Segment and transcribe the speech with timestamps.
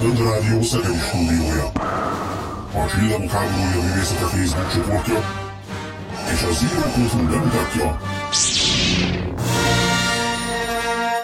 [0.00, 1.66] Rádió Szegedi stúdiója.
[2.74, 5.18] A Csillagok háborúja művészete Facebook csoportja
[6.32, 8.00] és a Zero Kultúr bemutatja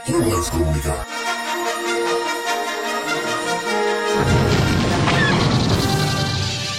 [0.05, 1.05] Horváth Krónikák.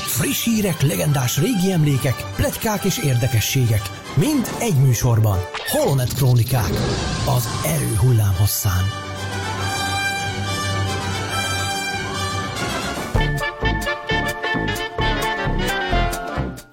[0.08, 3.82] Friss hírek, legendás régi emlékek, pletykák és érdekességek.
[4.14, 5.38] Mind egy műsorban.
[5.68, 6.72] Holonet Krónikák.
[7.38, 9.07] Az erő hullám hosszán.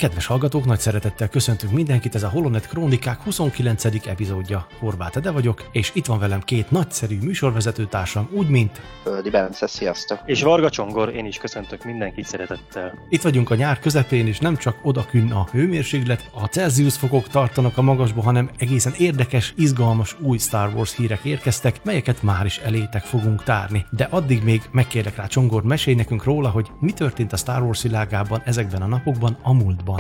[0.05, 3.85] Kedves hallgatók, nagy szeretettel köszöntünk mindenkit, ez a Holonet Krónikák 29.
[3.85, 4.67] epizódja.
[4.79, 8.81] Horváth Ede vagyok, és itt van velem két nagyszerű műsorvezető társam, úgy mint...
[9.03, 10.19] Földi Bence, sziasztok!
[10.25, 12.93] És Varga Csongor, én is köszöntök mindenkit szeretettel.
[13.09, 17.79] Itt vagyunk a nyár közepén, és nem csak odakünn a hőmérséklet, a Celsius fokok tartanak
[17.79, 23.03] a magasba, hanem egészen érdekes, izgalmas új Star Wars hírek érkeztek, melyeket már is elétek
[23.03, 23.87] fogunk tárni.
[23.91, 27.83] De addig még megkérlek rá Csongor, mesélj nekünk róla, hogy mi történt a Star Wars
[27.83, 29.93] világában ezekben a napokban, a múltban.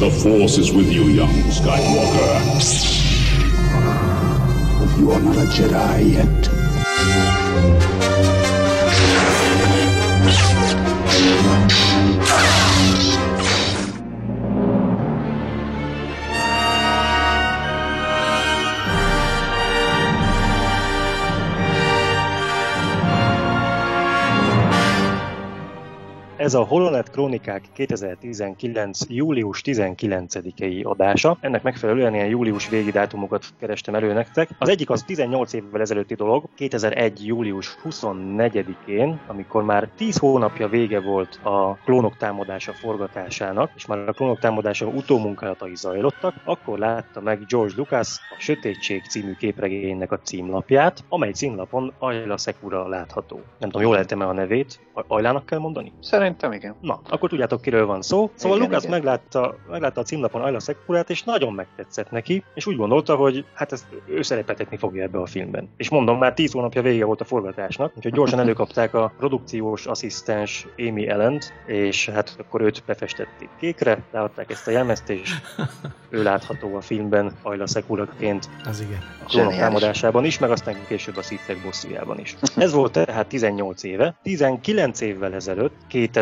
[0.00, 2.40] The Force is with you, young Skywalker.
[4.98, 6.48] You are not a Jedi yet.
[26.42, 29.00] Ez a Holonet Krónikák 2019.
[29.08, 31.36] július 19-i adása.
[31.40, 34.48] Ennek megfelelően ilyen július végi dátumokat kerestem elő nektek.
[34.58, 37.26] Az egyik az 18 évvel ezelőtti dolog, 2001.
[37.26, 44.12] július 24-én, amikor már 10 hónapja vége volt a klónok támadása forgatásának, és már a
[44.12, 51.04] klónok támadása utómunkálatai zajlottak, akkor látta meg George Lucas a Sötétség című képregénynek a címlapját,
[51.08, 53.40] amely címlapon Ayla Sekura látható.
[53.58, 54.80] Nem tudom, jól lehetem a nevét?
[55.06, 55.92] Ajlának kell mondani?
[56.00, 56.88] Szerint Szerintem igen.
[56.88, 58.30] Na, akkor tudjátok, kiről van szó.
[58.34, 58.96] Szóval Igen, Lucas igen.
[58.96, 63.72] meglátta, meglátta a címlapon Ayla Sekurát, és nagyon megtetszett neki, és úgy gondolta, hogy hát
[63.72, 65.68] ezt ő szerepeltetni fogja ebbe a filmben.
[65.76, 70.66] És mondom, már 10 hónapja vége volt a forgatásnak, úgyhogy gyorsan előkapták a produkciós asszisztens
[70.78, 75.34] Amy ellen és hát akkor őt befestették kékre, leadták ezt a jelmezt, és
[76.08, 78.98] ő látható a filmben Ayla Sekuraként Az igen.
[79.24, 82.36] a klónok támadásában is, meg aztán később a Sithek bosszújában is.
[82.56, 84.16] Ez volt tehát 18 éve.
[84.22, 86.21] 19 évvel ezelőtt, 2000.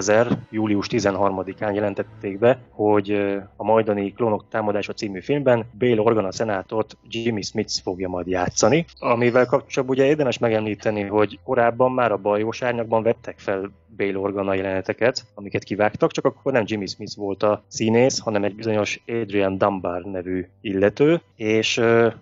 [0.50, 3.10] július 13-án jelentették be, hogy
[3.56, 9.46] a majdani Klónok támadása című filmben Bale Organa szenátort Jimmy Smith fogja majd játszani, amivel
[9.46, 15.24] kapcsolatban ugye érdemes megemlíteni, hogy korábban már a bajós árnyakban vettek fel Bale Organa jeleneteket,
[15.34, 20.02] amiket kivágtak, csak akkor nem Jimmy Smith volt a színész, hanem egy bizonyos Adrian Dunbar
[20.02, 21.80] nevű illető, és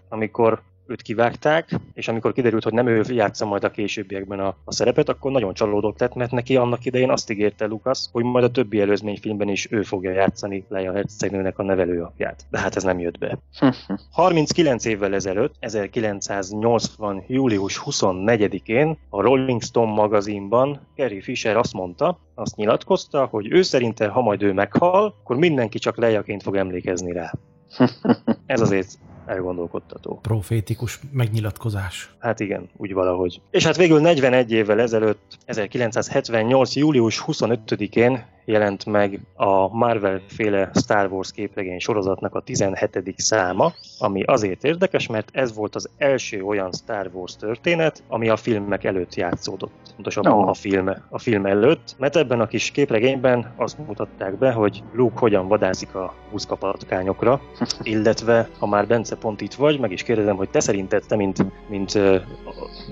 [0.09, 4.73] amikor őt kivágták, és amikor kiderült, hogy nem ő játsza majd a későbbiekben a, a
[4.73, 8.51] szerepet, akkor nagyon csalódott lett, mert neki annak idején azt ígérte Lucas, hogy majd a
[8.51, 12.45] többi előzményfilmben is ő fogja játszani Leia hercegnőnek a nevelőapját.
[12.51, 13.39] De hát ez nem jött be.
[14.11, 17.25] 39 évvel ezelőtt, 1980.
[17.27, 24.09] július 24-én a Rolling Stone magazinban Carrie Fisher azt mondta, azt nyilatkozta, hogy ő szerinte,
[24.09, 27.33] ha majd ő meghal, akkor mindenki csak Leiaként fog emlékezni rá.
[28.47, 30.19] Ez azért elgondolkodtató.
[30.23, 32.11] Profétikus megnyilatkozás.
[32.19, 33.41] Hát igen, úgy valahogy.
[33.51, 36.77] És hát végül 41 évvel ezelőtt, 1978.
[36.77, 43.15] július 25-én jelent meg a Marvel féle Star Wars képregény sorozatnak a 17.
[43.17, 48.37] száma, ami azért érdekes, mert ez volt az első olyan Star Wars történet, ami a
[48.37, 49.73] filmek előtt játszódott.
[49.95, 50.49] Pontosabban Ó.
[50.49, 55.19] a, film, a film előtt, mert ebben a kis képregényben azt mutatták be, hogy Luke
[55.19, 57.41] hogyan vadászik a buszkapatkányokra,
[57.83, 61.45] illetve ha már Bence pont itt vagy, meg is kérdezem, hogy te szerinted, te mint,
[61.69, 62.23] mint a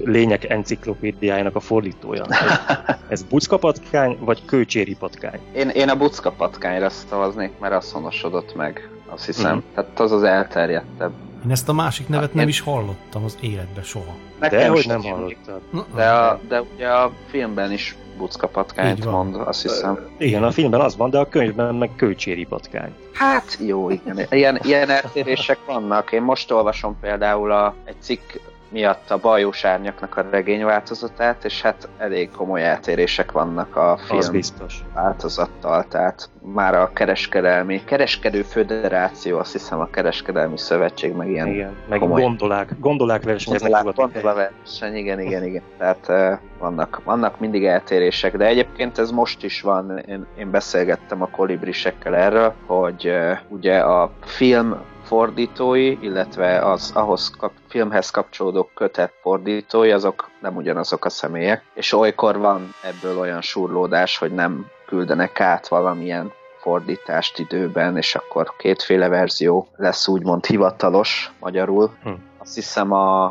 [0.05, 5.41] lények enciklopédiájának a fordítója, ez, ez buckapatkány vagy kőcséri patkány?
[5.55, 9.57] Én, én a bucka patkányra szavaznék, mert az honosodott meg, azt hiszem.
[9.57, 9.65] Mhm.
[9.75, 11.13] Tehát az az elterjedtebb.
[11.45, 14.15] Én ezt a másik nevet Hát nem én- is hallottam az életbe soha.
[14.41, 15.61] De hogy nem hallottad.
[15.95, 20.09] De, a, de ugye a filmben is bucka patkányt mond, azt hiszem.
[20.19, 22.95] Igen, a filmben az van, de a könyvben meg kőcséri patkány.
[23.13, 24.21] Hát jó, igen.
[24.31, 26.13] Ilyen, ilyen eltérések vannak.
[26.13, 28.33] Én most olvasom például a, egy cikk
[28.69, 34.01] miatt a bajós árnyaknak a regény változatát, és hát elég komoly eltérések vannak a Az
[34.01, 34.85] film biztos.
[34.95, 41.77] változattal, tehát már a kereskedelmi, kereskedő föderáció, azt hiszem a kereskedelmi szövetség, meg ilyen Igen,
[41.89, 42.21] meg komoly.
[42.23, 44.21] gondolák, gondolák versenyeznek Gondolák, fogadni.
[44.21, 45.63] gondola verseny, igen, igen, igen.
[45.79, 49.99] Tehát uh, vannak, vannak mindig eltérések, de egyébként ez most is van.
[49.99, 54.77] Én, én beszélgettem a kolibrisekkel erről, hogy uh, ugye a film
[55.07, 61.93] fordítói, illetve az ahhoz kap, filmhez kapcsolódó kötet fordítói, azok nem ugyanazok a személyek, és
[61.93, 69.09] olykor van ebből olyan surlódás, hogy nem küldenek át valamilyen fordítást időben, és akkor kétféle
[69.09, 71.91] verzió lesz úgymond hivatalos magyarul.
[72.03, 72.11] Hm.
[72.39, 73.25] Azt hiszem a,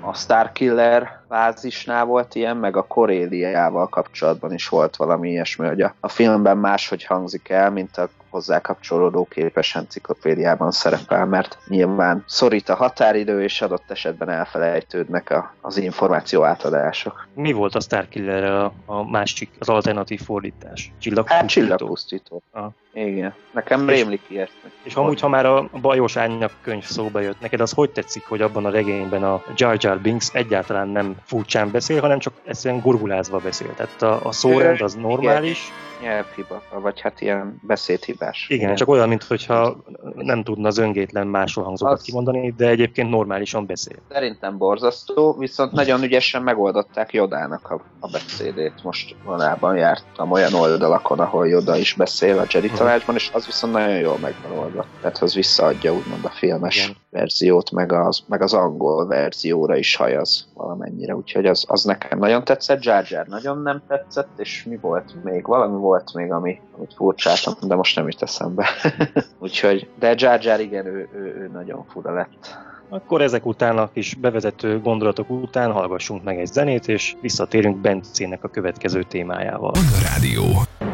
[0.00, 5.94] a Starkiller fázisnál volt ilyen, meg a Koréliával kapcsolatban is volt valami ilyesmi, hogy a,
[6.00, 12.68] a filmben máshogy hangzik el, mint a hozzá kapcsolódó képes enciklopédiában szerepel, mert nyilván szorít
[12.68, 17.28] a határidő, és adott esetben elfelejtődnek a, az információ átadások.
[17.34, 20.92] Mi volt a Starkiller a, a másik, az alternatív fordítás?
[20.98, 21.40] Csillagpusztító?
[21.40, 22.42] Hát csillagpusztító.
[22.50, 22.72] Ah.
[22.94, 24.70] Igen, nekem rémlik ilyesmi.
[24.82, 28.42] És amúgy, ha már a bajos árnyak könyv szóba jött, neked az hogy tetszik, hogy
[28.42, 33.38] abban a regényben a Jar Jar Binks egyáltalán nem furcsán beszél, hanem csak egyszerűen gurgulázva
[33.38, 33.74] beszél.
[33.74, 35.72] Tehát a, a szórend az normális.
[36.02, 38.46] Nyelvhiba, vagy hát ilyen beszédhibás.
[38.48, 38.76] Igen, Igen.
[38.76, 39.76] csak olyan, mintha
[40.14, 42.02] nem tudna zöngétlen máshol hangzókat az...
[42.02, 43.96] kimondani, de egyébként normálisan beszél.
[44.10, 48.72] Szerintem borzasztó, viszont nagyon ügyesen megoldották Jodának a, a beszédét.
[48.82, 53.72] Most valában jártam olyan oldalakon, ahol Joda is beszél a Jedi tanácsban, és az viszont
[53.72, 54.84] nagyon jól megvan oldva.
[55.00, 56.96] Tehát az visszaadja úgymond a filmes Igen.
[57.10, 62.44] verziót, meg az, meg az angol verzióra is hajaz valamennyire, úgyhogy az, az nekem nagyon
[62.44, 65.46] tetszett, Jar Jar nagyon nem tetszett, és mi volt még?
[65.46, 68.68] Valami volt még, ami, amit furcsáltam, de most nem jut eszembe.
[69.38, 72.70] úgyhogy, de Jar Jar igen, ő, ő, ő nagyon fura lett.
[72.88, 78.44] Akkor ezek után a kis bevezető gondolatok után hallgassunk meg egy zenét, és visszatérünk Bencének
[78.44, 79.70] a következő témájával.
[79.74, 80.91] A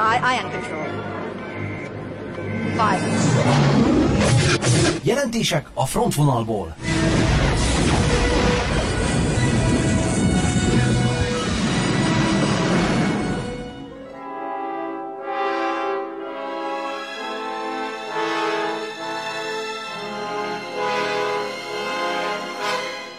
[0.00, 0.26] Rádió.
[0.40, 0.86] Ion Control.
[2.70, 3.00] Five.
[5.02, 6.74] Jelentések a frontvonalból.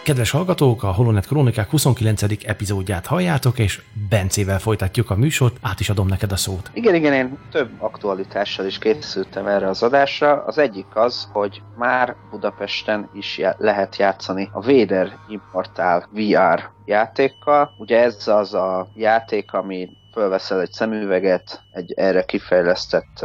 [0.02, 2.22] Kedves hallgatók, a Holonet Krónikák 29.
[2.44, 3.80] epizódját halljátok, és
[4.12, 6.70] Bencével folytatjuk a műsort, át is adom neked a szót.
[6.74, 10.44] Igen, igen, én több aktualitással is készültem erre az adásra.
[10.44, 17.74] Az egyik az, hogy már Budapesten is lehet játszani a Vader Importál VR játékkal.
[17.78, 23.24] Ugye ez az a játék, ami fölveszel egy szemüveget, egy erre kifejlesztett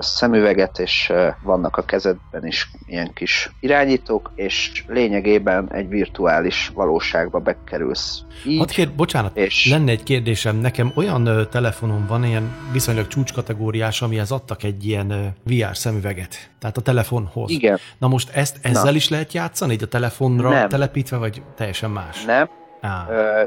[0.00, 1.12] szemüveget, és
[1.42, 8.22] vannak a kezedben is ilyen kis irányítók, és lényegében egy virtuális valóságba bekerülsz.
[8.46, 9.68] Így, Hadd kér, bocsánat, és...
[9.70, 10.56] lenne egy kérdésem.
[10.56, 16.80] Nekem olyan telefonom van, ilyen viszonylag csúcskategóriás, amihez adtak egy ilyen VR szemüveget, tehát a
[16.80, 17.50] telefonhoz.
[17.50, 17.78] Igen.
[17.98, 18.96] Na most ezt ezzel Na.
[18.96, 20.68] is lehet játszani, így a telefonra Nem.
[20.68, 22.24] telepítve, vagy teljesen más?
[22.24, 22.48] Nem.
[22.80, 23.08] Ah.
[23.10, 23.42] Ö,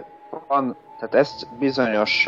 [0.47, 2.27] van tehát ezt bizonyos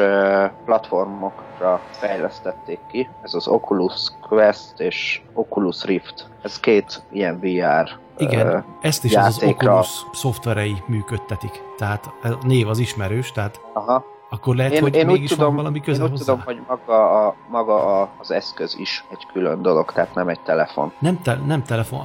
[0.65, 6.27] platformokra fejlesztették ki, ez az Oculus Quest és Oculus Rift.
[6.41, 9.77] Ez két ilyen VR igen, uh, ezt is játékra.
[9.77, 11.61] az, az Oculus szoftverei működtetik.
[11.77, 14.05] Tehát a név az ismerős, tehát Aha.
[14.31, 16.23] Akkor lehet, Én, hogy én úgy mégis tudom, van valami köze én úgy hozzá?
[16.25, 20.39] tudom, hogy maga, a, maga a, az eszköz is egy külön dolog, tehát nem egy
[20.39, 20.91] telefon.
[20.99, 21.99] Nem, te, nem telefon,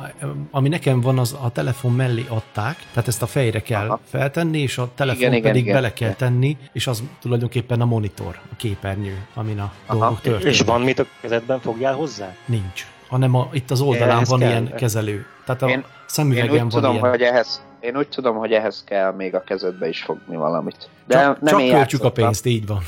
[0.50, 3.98] ami nekem van, az a telefon mellé adták, tehát ezt a fejre kell Aha.
[4.04, 5.74] feltenni, és a telefon Igen, igen, pedig igen.
[5.74, 9.98] bele kell tenni, és az tulajdonképpen a monitor, a képernyő, amin a Aha.
[9.98, 10.52] dolgok történnek.
[10.52, 12.34] És van mit a kezedben, fogjál hozzá?
[12.44, 12.86] Nincs.
[13.08, 14.48] Hanem a, itt az oldalán Ehhez van kell.
[14.48, 15.26] ilyen kezelő.
[15.46, 17.08] Tehát a Én- Én szemüvegen úgy, van tudom, ilyen.
[17.10, 20.88] hogy ehhez, én úgy tudom, hogy ehhez kell még a kezedbe is fogni valamit.
[21.06, 22.80] De csak nem csak én költsük a pénzt, így van.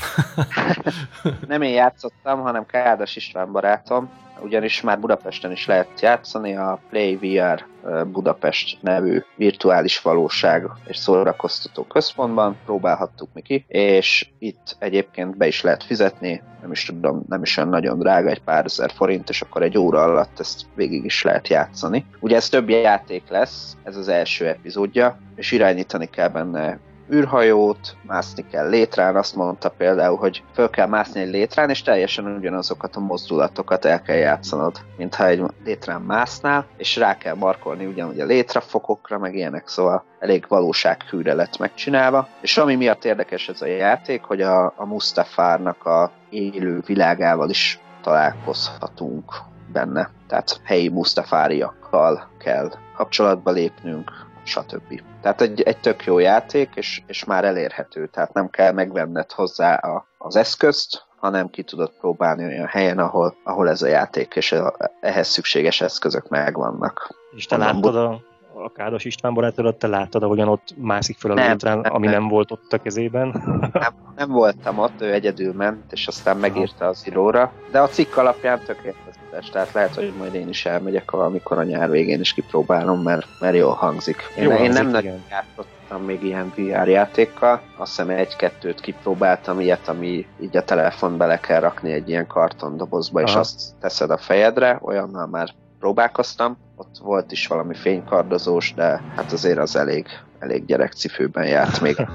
[1.47, 4.09] Nem én játszottam, hanem Kádas István barátom,
[4.41, 10.97] ugyanis már Budapesten is lehet játszani a Play VR ö, Budapest nevű virtuális valóság és
[10.97, 17.23] szórakoztató központban, próbálhattuk mi ki, és itt egyébként be is lehet fizetni, nem is tudom,
[17.27, 20.61] nem is olyan nagyon drága, egy pár ezer forint, és akkor egy óra alatt ezt
[20.75, 22.05] végig is lehet játszani.
[22.19, 26.79] Ugye ez több játék lesz, ez az első epizódja, és irányítani kell benne
[27.11, 32.25] űrhajót, mászni kell létrán, azt mondta például, hogy föl kell mászni egy létrán, és teljesen
[32.25, 38.19] ugyanazokat a mozdulatokat el kell játszanod, mintha egy létrán másznál, és rá kell markolni ugyanúgy
[38.19, 42.27] a létrafokokra, meg ilyenek, szóval elég valósághűre lett megcsinálva.
[42.41, 47.79] És ami miatt érdekes ez a játék, hogy a, a Mustafárnak a élő világával is
[48.01, 49.33] találkozhatunk
[49.73, 50.09] benne.
[50.27, 55.01] Tehát helyi Mustafáriakkal kell kapcsolatba lépnünk, stb.
[55.21, 59.73] Tehát egy, egy tök jó játék, és, és már elérhető, tehát nem kell megvenned hozzá
[59.75, 64.51] a, az eszközt, hanem ki tudod próbálni olyan helyen, ahol, ahol ez a játék és
[64.51, 67.15] a, ehhez szükséges eszközök megvannak.
[67.35, 68.21] És te láttad a,
[68.67, 72.05] a Kádos István barátodat, te láttad, ahogyan ott mászik fel a Nem, létrán, nem, ami
[72.05, 72.19] nem.
[72.19, 73.41] nem volt ott a kezében?
[73.73, 78.17] Nem, nem voltam ott, ő egyedül ment, és aztán megírta az íróra, de a cikk
[78.17, 83.01] alapján tökéletes, tehát lehet, hogy majd én is elmegyek valamikor a nyár végén is kipróbálom,
[83.01, 84.21] mert, mert jól hangzik.
[84.37, 89.59] Én, Jól én hangzik, nem nagyon játszottam még ilyen VR játékkal, azt hiszem egy-kettőt kipróbáltam,
[89.59, 93.39] ilyet, ami így a telefon bele kell rakni egy ilyen kartondobozba, és Aha.
[93.39, 99.57] azt teszed a fejedre, olyannal már próbálkoztam, ott volt is valami fénykardozós, de hát azért
[99.57, 100.05] az elég,
[100.39, 101.95] elég gyerekcipőben járt még.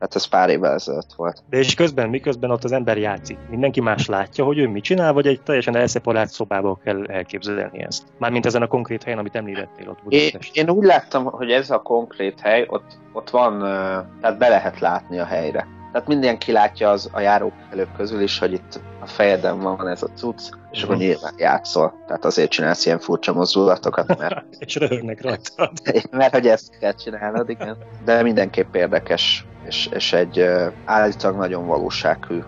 [0.00, 1.42] Hát ez pár évvel ezelőtt volt.
[1.50, 5.12] De és közben, miközben ott az ember játszik, mindenki más látja, hogy ő mit csinál,
[5.12, 8.02] vagy egy teljesen elszeparált szobába kell elképzelni ezt?
[8.18, 10.56] Mármint ezen a konkrét helyen, amit említettél ott Én, Budapest.
[10.56, 13.58] én úgy láttam, hogy ez a konkrét hely, ott, ott van,
[14.20, 15.66] tehát be lehet látni a helyre.
[15.92, 20.08] Tehát mindenki látja az a járókelők közül is, hogy itt a fejeden van ez a
[20.14, 21.04] cucc, és akkor Mhm.
[21.04, 21.94] nyilván játszol.
[22.06, 25.70] Tehát azért csinálsz ilyen furcsa mozdulatokat, mert, És röhögnek rajtad.
[26.10, 27.76] mert hogy ezt kell csinálnod, igen.
[28.04, 32.38] De mindenképp érdekes, és, és egy ö, állítólag nagyon valósághű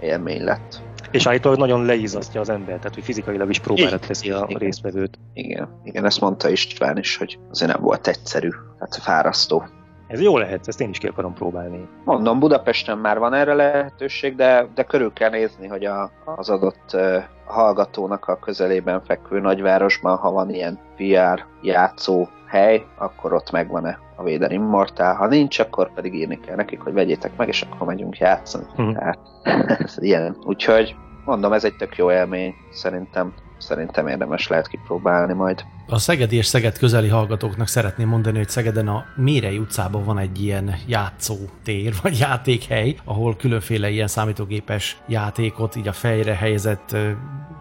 [0.00, 0.82] élmény lett.
[1.10, 4.58] És állítólag nagyon leízasztja az ember, tehát hogy fizikailag is próbára teszi a igen.
[4.60, 5.18] résztvevőt.
[5.34, 9.64] Igen, igen, ezt mondta István is, hogy azért nem volt egyszerű, tehát fárasztó.
[10.10, 11.88] Ez jó lehet, ezt én is ki akarom próbálni.
[12.04, 16.90] Mondom, Budapesten már van erre lehetőség, de, de körül kell nézni, hogy a, az adott
[16.92, 23.98] uh, hallgatónak a közelében fekvő nagyvárosban, ha van ilyen VR játszó hely, akkor ott megvan-e
[24.16, 25.14] a Vader Immortal.
[25.14, 28.64] Ha nincs, akkor pedig írni kell nekik, hogy vegyétek meg, és akkor megyünk játszani.
[28.76, 28.92] Mhm.
[28.92, 29.18] Tehát
[29.96, 30.36] ilyen.
[30.44, 35.64] Úgyhogy mondom, ez egy tök jó élmény, szerintem, szerintem érdemes lehet kipróbálni majd.
[35.86, 40.42] A Szegedi és Szeged közeli hallgatóknak szeretném mondani, hogy Szegeden a Mérei utcában van egy
[40.42, 46.96] ilyen játszótér, vagy játékhely, ahol különféle ilyen számítógépes játékot így a fejre helyezett,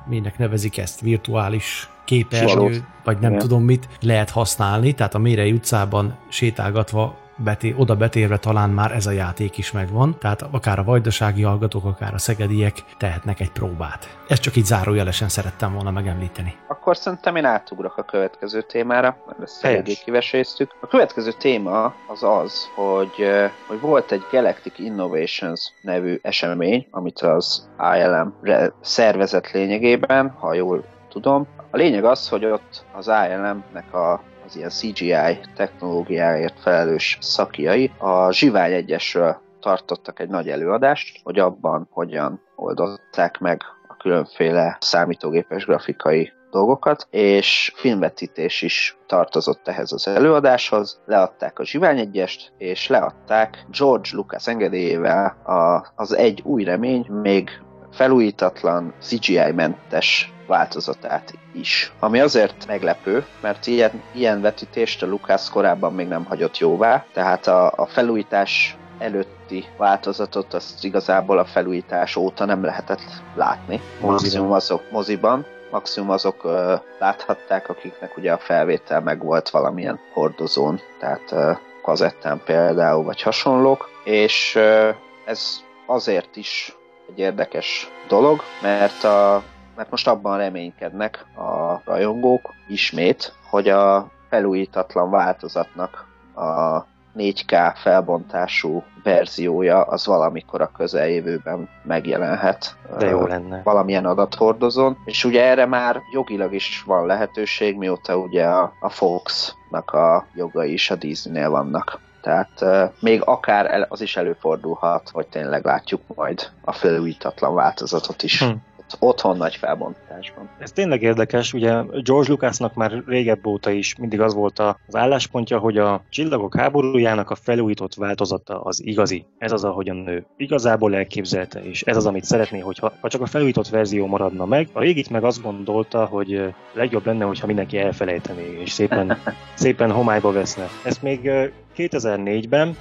[0.08, 2.77] minek nevezik ezt, virtuális képernyő, Valós.
[3.03, 3.41] vagy nem Igen.
[3.41, 9.05] tudom mit, lehet használni, tehát a Mérei utcában sétálgatva beté, oda betérve talán már ez
[9.05, 14.17] a játék is megvan, tehát akár a vajdasági hallgatók, akár a szegediek tehetnek egy próbát.
[14.27, 16.55] Ezt csak így zárójelesen szerettem volna megemlíteni.
[16.67, 20.72] Akkor szerintem én átugrok a következő témára, mert ezt eléggé kiveséztük.
[20.81, 23.29] A következő téma az az, hogy,
[23.67, 28.34] hogy volt egy Galactic Innovations nevű esemény, amit az ILM
[28.81, 31.48] szervezett lényegében, ha jól tudom.
[31.72, 38.32] A lényeg az, hogy ott az ILM-nek a az ilyen CGI technológiáért felelős szakjai a
[38.32, 46.32] Zsivány egyesről tartottak egy nagy előadást, hogy abban hogyan oldották meg a különféle számítógépes grafikai
[46.51, 51.01] dolgokat, és filmvetítés is tartozott ehhez az előadáshoz.
[51.06, 57.50] Leadták a Zsivány egyest, és leadták George Lucas engedélyével a, az egy új remény, még
[57.91, 61.93] felújítatlan, CGI-mentes változatát is.
[62.00, 67.48] Ami azért meglepő, mert ilyen, ilyen vetítést a Lucas korábban még nem hagyott jóvá, tehát
[67.48, 73.01] a, a felújítás előtti változatot azt igazából a felújítás óta nem lehetett
[73.36, 73.81] látni.
[74.01, 80.79] Maximum azok moziban, maximum azok ö, láthatták, akiknek ugye a felvétel meg volt valamilyen hordozón,
[81.00, 84.89] tehát ö, kazettán például, vagy hasonlók, és ö,
[85.25, 86.77] ez azért is
[87.09, 89.43] egy érdekes dolog, mert, a,
[89.75, 96.85] mert most abban reménykednek a rajongók ismét, hogy a felújítatlan változatnak a
[97.17, 102.75] 4K felbontású verziója az valamikor a közeljövőben megjelenhet.
[102.97, 103.61] De jó lenne.
[103.63, 104.97] Valamilyen adathordozón.
[105.05, 110.73] És ugye erre már jogilag is van lehetőség, mióta ugye a, a Fox-nak a jogai
[110.73, 111.99] is a Disney-nél vannak.
[112.21, 118.43] Tehát uh, még akár az is előfordulhat, hogy tényleg látjuk majd a felújítatlan változatot is.
[118.43, 118.51] Hm
[118.99, 120.49] otthon nagy felbontásban.
[120.59, 125.59] Ez tényleg érdekes, ugye George Lucasnak már régebb óta is mindig az volt az álláspontja,
[125.59, 129.25] hogy a csillagok háborújának a felújított változata az igazi.
[129.38, 133.25] Ez az, ahogyan ő igazából elképzelte, és ez az, amit szeretné, hogyha ha csak a
[133.25, 134.67] felújított verzió maradna meg.
[134.73, 139.17] A régit meg azt gondolta, hogy legjobb lenne, hogyha mindenki elfelejtené, és szépen,
[139.53, 140.67] szépen homályba veszne.
[140.83, 141.31] Ezt még
[141.79, 142.77] 2004-ben,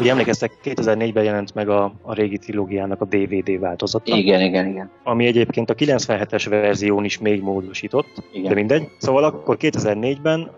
[0.00, 4.16] ugye emlékeztek, 2004-ben jelent meg a, a régi trilógiának a DVD változata.
[4.16, 4.90] Igen, igen, igen.
[5.02, 8.48] Ami egyébként a 97-es verzión is még módosított, igen.
[8.48, 8.88] de mindegy.
[8.98, 10.50] Szóval akkor 2004-ben,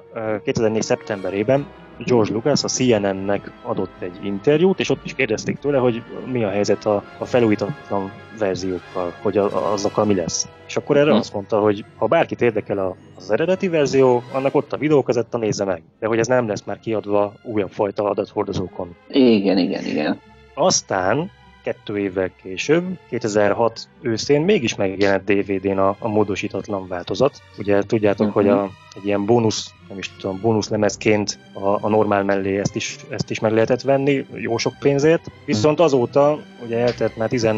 [0.45, 1.67] 2004 szeptemberében
[2.05, 6.49] George Lucas a CNN-nek adott egy interjút, és ott is kérdezték tőle, hogy mi a
[6.49, 10.49] helyzet a, a felújítatlan verziókkal, hogy a, azokkal mi lesz.
[10.67, 11.17] És akkor erre hm.
[11.17, 15.65] azt mondta, hogy ha bárkit érdekel a, az eredeti verzió, annak ott a videókazetta nézze
[15.65, 18.97] meg, de hogy ez nem lesz már kiadva újabb fajta adathordozókon.
[19.09, 20.21] Igen, igen, igen.
[20.55, 21.31] Aztán
[21.63, 27.43] kettő évvel később, 2006 őszén mégis megjelent DVD-n a, a módosítatlan változat.
[27.59, 28.43] Ugye tudjátok, uh-huh.
[28.43, 32.77] hogy a, egy ilyen bónusz, nem is tudom, bónusz lemezként a, a normál mellé ezt
[32.77, 35.31] is, ezt is meg lehetett venni, jó sok pénzért.
[35.45, 37.49] Viszont azóta, ugye eltelt már 10,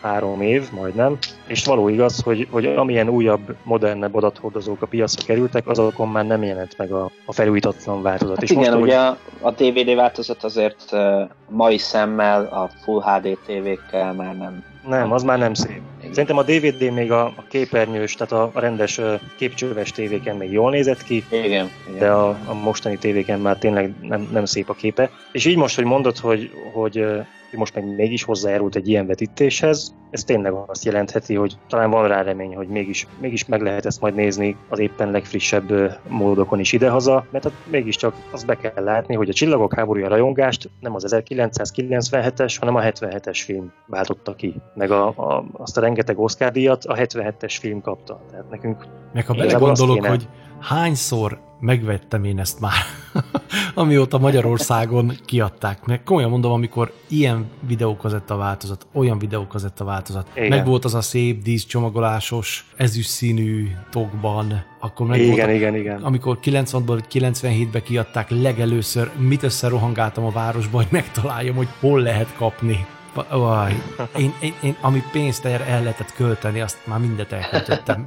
[0.00, 5.68] három év, majdnem, és való igaz, hogy, hogy amilyen újabb, modernebb adathordozók a piacra kerültek,
[5.68, 8.34] azokon már nem jelent meg a, a felújítatlan változat.
[8.34, 9.16] Hát és igen, most, ugye hogy...
[9.40, 15.22] a DVD változat azért uh, mai szemmel, a Full HD tévékkel már nem nem, az
[15.22, 15.80] már nem szép.
[16.10, 19.00] Szerintem a DVD még a, a képernyős, tehát a, a rendes
[19.36, 21.70] képcsöves tévéken még jól nézett ki, igen, igen.
[21.98, 25.10] de a, a mostani tévéken már tényleg nem, nem szép a képe.
[25.32, 27.04] És így most, hogy mondod, hogy, hogy
[27.50, 32.08] hogy most meg mégis hozzájárult egy ilyen vetítéshez, ez tényleg azt jelentheti, hogy talán van
[32.08, 36.72] rá remény, hogy mégis, mégis meg lehet ezt majd nézni az éppen legfrissebb módokon is
[36.72, 41.14] idehaza, mert hát mégiscsak azt be kell látni, hogy a Csillagok háborúja rajongást nem az
[41.16, 46.84] 1997-es, hanem a 77-es film váltotta ki, meg a, a, azt a rengeteg Oscar díjat
[46.84, 48.20] a 77-es film kapta.
[48.30, 50.08] Tehát nekünk meg ha belegondolok, kéne...
[50.08, 50.28] hogy
[50.60, 52.72] hányszor megvettem én ezt már,
[53.74, 55.84] amióta Magyarországon kiadták.
[55.84, 60.48] Meg komolyan mondom, amikor ilyen videókazetta változat, olyan videókazetta változat, Igen.
[60.48, 66.02] meg volt az a szép díszcsomagolásos, ezüst színű tokban, akkor meg igen, volt, igen, igen.
[66.02, 72.34] amikor 90-ban vagy 97-ben kiadták legelőször, mit összerohangáltam a városba, hogy megtaláljam, hogy hol lehet
[72.36, 72.86] kapni.
[73.30, 73.82] Vaj,
[74.16, 78.06] én, én, én, ami pénzt el, el lehetett költeni, azt már mindet elköltöttem.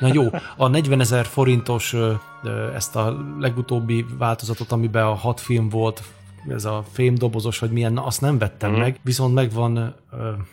[0.00, 0.24] Na jó,
[0.56, 1.94] a 40 ezer forintos
[2.74, 6.02] ezt a legutóbbi változatot, amiben a hat film volt,
[6.48, 8.78] ez a fémdobozos, vagy milyen, na azt nem vettem mm.
[8.78, 9.94] meg, viszont megvan,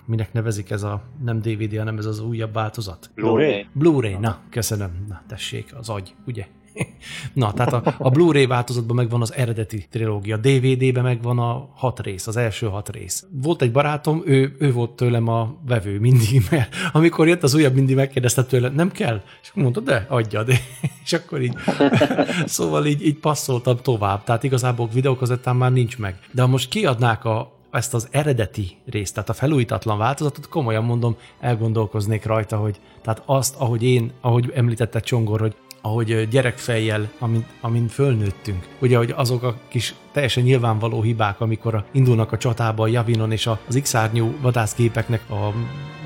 [0.06, 3.12] minek nevezik ez a, nem DVD, hanem ez az újabb változat.
[3.16, 3.68] Blu-ray?
[3.74, 5.06] Blu-ray, na, köszönöm.
[5.08, 6.46] Na, tessék, az agy, ugye?
[7.34, 12.28] Na, tehát a, a Blu-ray változatban megvan az eredeti trilógia, DVD-ben megvan a hat rész,
[12.28, 13.26] az első hat rész.
[13.32, 17.74] Volt egy barátom, ő, ő volt tőlem a vevő mindig, mert amikor jött az újabb,
[17.74, 19.22] mindig megkérdezte tőle, nem kell?
[19.42, 20.50] És mondta, de adjad.
[21.04, 21.56] És akkor így,
[22.46, 24.24] szóval így, így passzoltam tovább.
[24.24, 26.20] Tehát igazából videókazettán már nincs meg.
[26.32, 31.16] De ha most kiadnák a, ezt az eredeti részt, tehát a felújítatlan változatot, komolyan mondom,
[31.40, 37.88] elgondolkoznék rajta, hogy tehát azt, ahogy én, ahogy említette Csongor, hogy ahogy gyerekfejjel, amin, amin
[37.88, 38.68] fölnőttünk.
[38.80, 43.48] Ugye, hogy azok a kis teljesen nyilvánvaló hibák, amikor indulnak a csatába a Javinon és
[43.48, 45.54] az X-árnyú vadászgépeknek a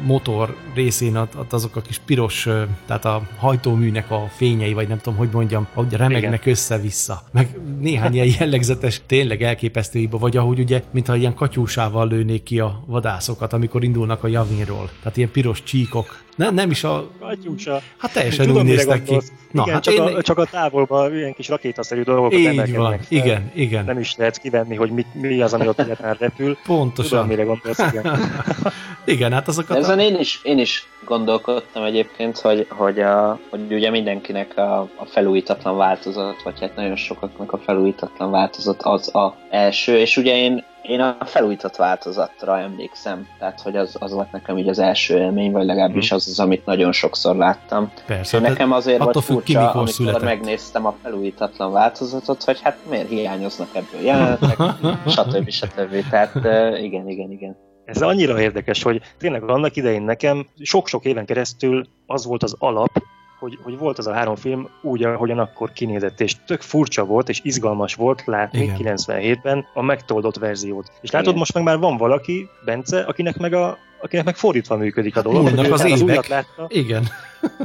[0.06, 2.48] motor részén azok a kis piros,
[2.86, 7.22] tehát a hajtóműnek a fényei, vagy nem tudom, hogy mondjam, hogy remegnek össze-vissza.
[7.32, 12.60] Meg néhány ilyen jellegzetes, tényleg elképesztő hiba, vagy ahogy ugye, mintha ilyen katyúsával lőnék ki
[12.60, 14.90] a vadászokat, amikor indulnak a Javinról.
[15.02, 16.28] Tehát ilyen piros csíkok.
[16.40, 17.08] Nem, nem is a...
[17.20, 17.82] Katyúsa.
[17.98, 19.18] Hát teljesen Tudom, úgy néznek ki.
[19.52, 20.02] Na, igen, hát csak, én...
[20.02, 23.86] a, csak a távolban ilyen kis rakétaszerű dolgokat Így van, igen, igen.
[23.86, 26.58] Nem is lehet kivenni, hogy mit, mi az, ami ott egyáltalán repül.
[26.66, 27.10] Pontosan.
[27.10, 28.20] Tudom, mire gondolsz, igen.
[29.06, 29.78] igen, hát azokat...
[29.78, 35.06] Ezen én, is, én is gondolkodtam egyébként, hogy, hogy, a, hogy ugye mindenkinek a, a
[35.06, 40.64] felújítatlan változat, vagy hát nagyon sokaknak a felújítatlan változat az a első, és ugye én
[40.90, 45.52] én a felújított változatra emlékszem, tehát hogy az, az volt nekem így az első élmény,
[45.52, 47.92] vagy legalábbis az az, amit nagyon sokszor láttam.
[48.06, 48.40] Persze.
[48.40, 50.24] Nekem azért volt furcsa, amikor született.
[50.24, 54.58] megnéztem a felújítatlan változatot, hogy hát miért hiányoznak ebből jelenetek,
[55.16, 55.50] stb.
[55.50, 56.10] stb.
[56.10, 56.36] Tehát
[56.82, 57.58] igen, igen, igen.
[57.86, 62.92] Ez annyira érdekes, hogy tényleg annak idején nekem sok-sok éven keresztül az volt az alap,
[63.40, 67.30] hogy, hogy volt az a három film úgy, ahogyan akkor kinézett, és tök furcsa volt,
[67.30, 68.78] és izgalmas volt látni Igen.
[68.80, 70.92] 97-ben a megtoldott verziót.
[71.02, 71.40] És látod, Igen.
[71.40, 75.52] most meg már van valaki, Bence, akinek meg, a, akinek meg fordítva működik a dolog.
[75.66, 76.28] Ő az az évek.
[76.28, 77.08] látta, Igen.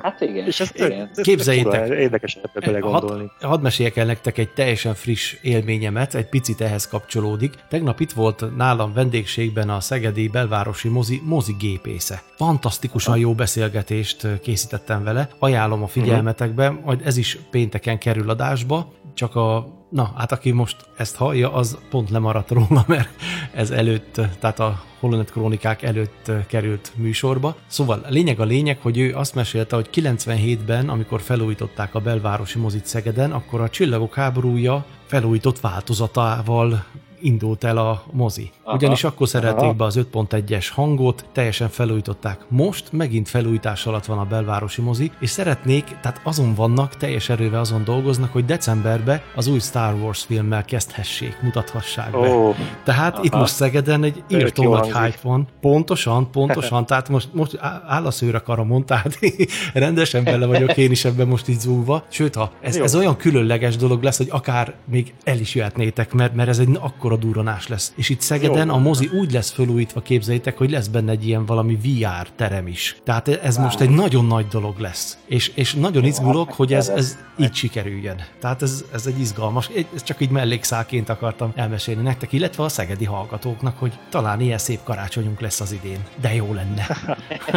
[0.03, 1.01] Hát igen, és ez tök, igen.
[1.01, 1.89] ez tök Képzeljétek.
[1.89, 3.31] Érdekes ebbe belegondolni.
[3.41, 7.55] Hadd had meséljek el nektek egy teljesen friss élményemet, egy picit ehhez kapcsolódik.
[7.69, 12.23] Tegnap itt volt nálam vendégségben a Szegedi belvárosi mozi, mozi gépésze.
[12.37, 19.37] Fantasztikusan jó beszélgetést készítettem vele, ajánlom a figyelmetekbe, majd ez is pénteken kerül adásba, csak
[19.37, 23.09] a Na, hát aki most ezt hallja, az pont lemaradt róla, mert
[23.53, 27.57] ez előtt, tehát a Holonet Krónikák előtt került műsorba.
[27.67, 29.35] Szóval lényeg a lényeg, hogy ő azt
[29.71, 36.85] mesélte, hogy 97-ben, amikor felújították a belvárosi mozit Szegeden, akkor a Csillagok háborúja felújított változatával
[37.25, 38.51] indult el a mozi.
[38.63, 38.77] Aha.
[38.77, 42.45] Ugyanis akkor szerelték be az 5.1-es hangot, teljesen felújították.
[42.49, 47.61] Most megint felújítás alatt van a belvárosi mozi, és szeretnék, tehát azon vannak, teljes erővel
[47.61, 52.29] azon dolgoznak, hogy decemberben az új Star Wars filmmel kezdhessék, mutathassák be.
[52.29, 53.41] Ó, Tehát itt Aha.
[53.41, 55.49] most Szegeden egy írtó nagy hype van.
[55.61, 56.87] Pontosan, pontosan.
[56.95, 59.19] Tehát most, most áll a szőr a tehát
[59.75, 62.05] rendesen bele vagyok én is ebben most így zúgva.
[62.09, 62.83] Sőt, ha ez, Jó.
[62.83, 66.79] ez olyan különleges dolog lesz, hogy akár még el is jöhetnétek, mert, mert ez egy
[66.81, 67.93] akkora durranás lesz.
[67.97, 68.75] És itt Szegeden Jó.
[68.75, 72.97] a mozi úgy lesz fölújítva, képzeljétek, hogy lesz benne egy ilyen valami VR terem is.
[73.05, 75.19] Tehát ez most egy nagyon nagy dolog lesz.
[75.27, 78.23] És, és nagyon izgulok, hogy ez, ez így sikerüljön.
[78.41, 83.05] Tehát ez, ez egy izgalmas, ez csak így mellékszálként akartam elmesélni nektek, illetve a szegedi
[83.05, 85.99] hallgatóknak, hogy talán ilyen szép karácsonyunk lesz az idén.
[86.21, 86.87] De jó lenne.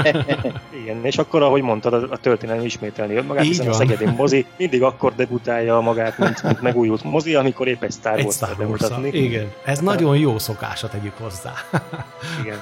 [0.81, 3.77] igen, és akkor, ahogy mondtad, a, a történelem ismételni önmagát, hiszen a van.
[3.77, 8.23] Szegedi mozi mindig akkor debutálja magát, mint, mint megújult mozi, amikor épp egy Star Egy
[8.23, 9.19] Wars Star kell Wars bemutatni.
[9.19, 9.46] Igen.
[9.65, 11.53] Ez nagyon jó szokása tegyük hozzá.
[12.41, 12.59] Igen.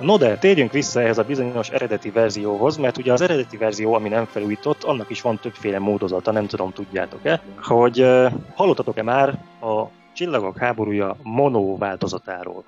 [0.00, 4.08] No de, térjünk vissza ehhez a bizonyos eredeti verzióhoz, mert ugye az eredeti verzió, ami
[4.08, 8.06] nem felújított, annak is van többféle módozata, nem tudom, tudjátok-e, hogy
[8.54, 9.28] hallottatok-e már
[9.60, 12.64] a Csillagok háborúja mono változatáról?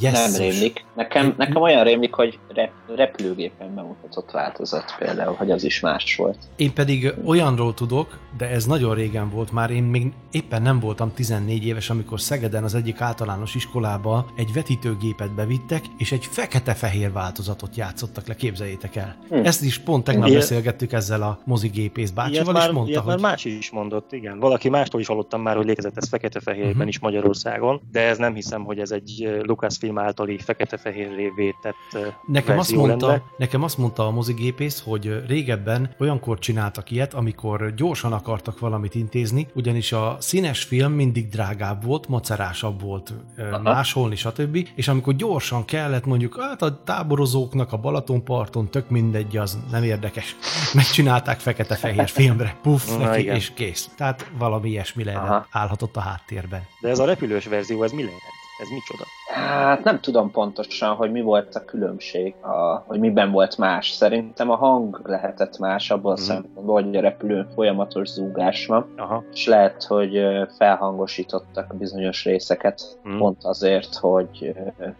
[0.00, 0.38] Nem Jesszus.
[0.38, 0.84] rémlik.
[0.94, 6.38] Nekem, nekem olyan rémlik, hogy rep, repülőgépen bemutatott változat például, hogy az is más volt.
[6.56, 11.12] Én pedig olyanról tudok, de ez nagyon régen volt már, én még éppen nem voltam
[11.14, 17.76] 14 éves, amikor Szegeden az egyik általános iskolába egy vetítőgépet bevittek, és egy fekete-fehér változatot
[17.76, 19.16] játszottak le, képzeljétek el.
[19.28, 19.34] Hm.
[19.34, 23.12] Ezt is pont tegnap Ilyen- beszélgettük ezzel a mozigépész bácsival, már, és mondta, ilyet hogy...
[23.20, 24.38] már más is mondott, igen.
[24.38, 26.88] Valaki mástól is hallottam már, hogy létezett ez fekete-fehérben Mhm.
[26.88, 29.40] is Magyarországon, de ez nem hiszem, hogy ez egy eh,
[29.80, 33.22] Lucasfilm általi fekete-fehérrévé tett Nekem azt, mondta, lenne.
[33.36, 39.46] nekem azt mondta a mozigépész, hogy régebben olyankor csináltak ilyet, amikor gyorsan akartak valamit intézni,
[39.54, 44.68] ugyanis a színes film mindig drágább volt, macerásabb volt ö, másolni, stb.
[44.74, 50.36] És amikor gyorsan kellett mondjuk, hát a táborozóknak a Balatonparton tök mindegy, az nem érdekes.
[50.74, 53.34] Megcsinálták fekete-fehér filmre, puff, Na, neki, igen.
[53.34, 53.90] és kész.
[53.96, 55.46] Tehát valami ilyesmi lehet, Aha.
[55.50, 56.62] állhatott a háttérben.
[56.80, 58.20] De ez a repülős verzió, ez mi lehet?
[58.62, 59.04] Ez micsoda?
[59.34, 63.90] Hát nem tudom pontosan, hogy mi volt a különbség, a, hogy miben volt más.
[63.90, 66.24] Szerintem a hang lehetett más abban a Mhm.
[66.24, 69.24] szempontból, hogy a repülő folyamatos zúgás van, Aha.
[69.32, 70.20] és lehet, hogy
[70.58, 73.18] felhangosítottak bizonyos részeket, Mhm.
[73.18, 74.54] pont azért, hogy,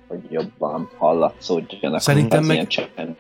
[0.09, 2.01] hogy jobban hallatszódjanak.
[2.01, 2.67] Szerintem meg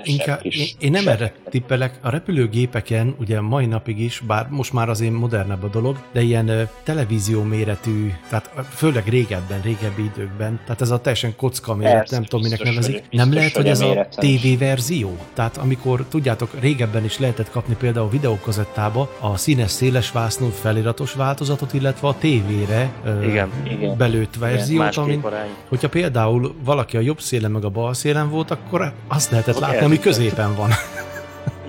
[0.02, 1.98] Inkább, kis én, én nem erre tippelek.
[2.02, 6.68] A repülőgépeken, ugye mai napig is, bár most már azért modernebb a dolog, de ilyen
[6.82, 12.24] televízió méretű, tehát főleg régebben, régebbi időkben, tehát ez a teljesen kocka méret, Persze, nem
[12.24, 12.94] tudom minek nevezik.
[12.94, 14.06] hogy- nem lehet, hogy ez a.
[14.10, 15.16] TV verzió?
[15.34, 21.72] Tehát amikor, tudjátok, régebben is lehetett kapni például videókazettába a színes széles vásznú feliratos változatot,
[21.72, 23.48] illetve a tévére ö, Igen.
[23.70, 23.96] Igen.
[23.96, 25.24] belőtt verziót, Más amin.
[25.68, 29.76] Hogyha például valaki a jobb szélen meg a bal szélen volt, akkor azt lehetett látni,
[29.76, 30.00] ami eltűnt.
[30.02, 30.70] középen van.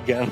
[0.06, 0.32] Igen.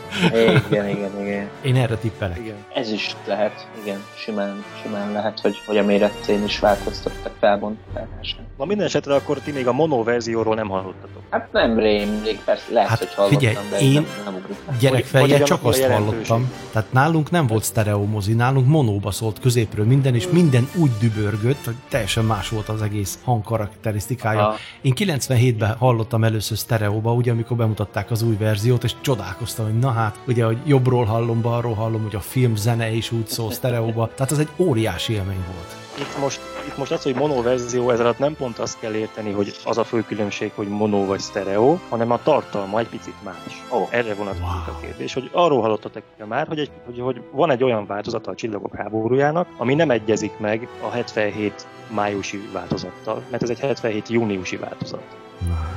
[0.70, 1.50] Igen, igen, igen.
[1.62, 2.38] Én erre tippelek.
[2.38, 2.56] Igen.
[2.74, 8.48] Ez is lehet, igen, simán, simán lehet, hogy, hogy a méretén is változtattak felbontásán.
[8.58, 11.22] Na minden esetre akkor ti még a mono verzióról nem hallottatok.
[11.30, 14.78] Hát nem rémlik, persze lehet, Hát hogy hallottam, figyelj, de én- nem, nem.
[14.80, 16.52] Gyerekfejjel csak azt hallottam.
[16.72, 21.66] Tehát nálunk nem volt sztereó mozi, nálunk monóba szólt középről minden, és minden úgy dübörgött,
[21.66, 24.40] hogy teljesen más volt az egész hangkarakterisztikája.
[24.40, 24.56] Aha.
[24.82, 29.92] Én 97-ben hallottam először sztereóba, ugye amikor bemutatták az új verziót, és csodálkoztam, hogy na
[29.92, 34.10] hát, ugye, hogy jobbról hallom, balról hallom, hogy a film zene is úgy szól sztereóba.
[34.16, 35.76] Tehát az egy óriási élmény volt.
[36.00, 39.32] Itt most, itt most az, hogy mono verzió, ez alatt nem pont azt kell érteni,
[39.32, 43.64] hogy az a fő különbség, hogy mono vagy stereo, hanem a tartalma egy picit más.
[43.72, 43.88] Ó.
[43.90, 44.76] Erre vonatkozik Wow.
[44.76, 48.36] a kérdés, hogy arról hallottatok már, hogy, egy, hogy, hogy van egy olyan változata a
[48.36, 54.58] Csillagok háborújának, ami nem egyezik meg a 77 májusi változattal, mert ez egy 77 júniusi
[54.58, 55.04] változat.
[55.48, 55.70] Na,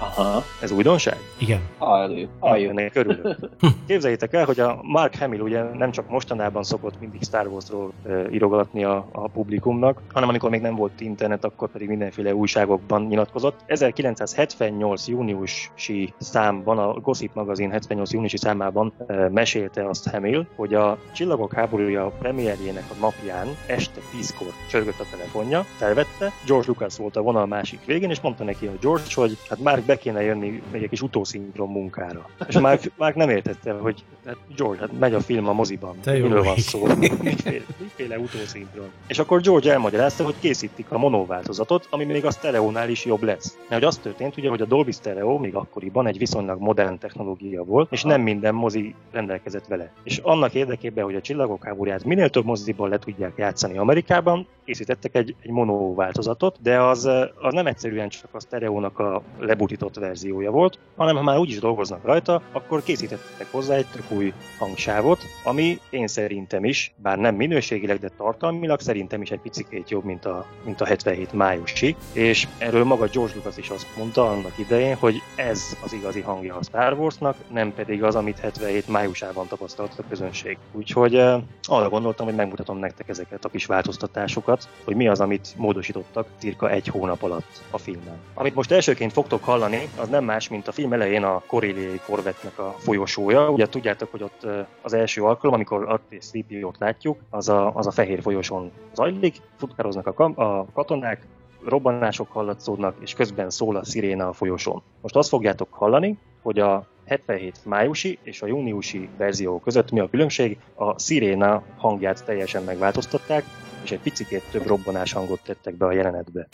[0.00, 0.42] Aha.
[0.62, 1.16] Ez újdonság?
[1.38, 1.60] igen.
[1.78, 2.30] Halljuk.
[2.38, 2.70] Halljuk.
[2.70, 3.36] Ennek örülök.
[3.86, 8.26] Képzeljétek el, hogy a Mark Hamill ugye nem csak mostanában szokott mindig Star Wars-ról uh,
[8.32, 13.60] írogatni a, a publikumnak, hanem amikor még nem volt internet, akkor pedig mindenféle újságokban nyilatkozott.
[13.66, 15.08] 1978.
[15.08, 18.12] júniusi számban, a Gossip magazin 78.
[18.12, 24.52] júniusi számában uh, mesélte azt Hamill, hogy a Csillagok háborúja premierjének a napján este 10-kor
[24.70, 28.72] csörgött a telefonja, felvette, George Lucas volt a vonal másik végén, és mondta neki a
[28.80, 32.28] George, hogy hát Mark be kéne jönni egy kis utószinkron munkára.
[32.48, 35.96] És Mark, Mark nem értette, hogy hát George, hát megy a film a moziban.
[36.02, 36.62] Te jó Miről van ég.
[36.62, 36.86] szó?
[37.22, 38.90] Miféle, miféle utószinkron?
[39.06, 43.22] És akkor George elmagyarázta, hogy készítik a mono változatot, ami még a sztereónál is jobb
[43.22, 43.56] lesz.
[43.58, 47.64] Mert hogy az történt, ugye, hogy a Dolby Stereo még akkoriban egy viszonylag modern technológia
[47.64, 49.92] volt, és nem minden mozi rendelkezett vele.
[50.02, 55.14] És annak érdekében, hogy a csillagok háborúját minél több moziban le tudják játszani Amerikában, készítettek
[55.14, 55.52] egy, egy
[55.94, 57.04] változatot, de az,
[57.40, 59.22] az nem egyszerűen csak a sztereónak a
[59.80, 64.32] lebutított verziója volt, hanem ha már úgyis dolgoznak rajta, akkor készítettek hozzá egy tök új
[64.58, 70.04] hangsávot, ami én szerintem is, bár nem minőségileg, de tartalmilag szerintem is egy picikét jobb,
[70.04, 74.58] mint a, mint a 77 májusi, és erről maga George Lucas is azt mondta annak
[74.58, 79.46] idején, hogy ez az igazi hangja a Star Warsnak, nem pedig az, amit 77 májusában
[79.46, 80.58] tapasztalt a közönség.
[80.72, 85.54] Úgyhogy eh, arra gondoltam, hogy megmutatom nektek ezeket a kis változtatásokat, hogy mi az, amit
[85.56, 88.18] módosítottak cirka egy hónap alatt a filmen.
[88.34, 89.69] Amit most elsőként fogtok hallani,
[90.00, 93.50] az nem más, mint a film elején a Corelliai korvetnek a folyosója.
[93.50, 94.46] Ugye tudjátok, hogy ott
[94.82, 99.36] az első alkalom, amikor Att és Sleepy-ot látjuk, az a, az a fehér folyosón zajlik,
[99.56, 101.26] futkároznak a, kam- a katonák,
[101.64, 104.82] robbanások hallatszódnak, és közben szól a sziréna a folyosón.
[105.00, 110.08] Most azt fogjátok hallani, hogy a 77 májusi és a júniusi verzió között mi a
[110.08, 113.44] különbség, a sziréna hangját teljesen megváltoztatták,
[113.82, 116.48] és egy picikét több robbanás hangot tettek be a jelenetbe.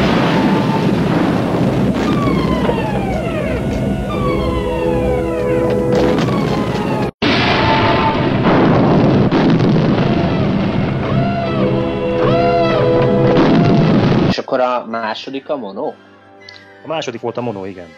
[14.28, 15.86] És akkor a második a mono?
[16.84, 17.88] A második volt a mono, igen.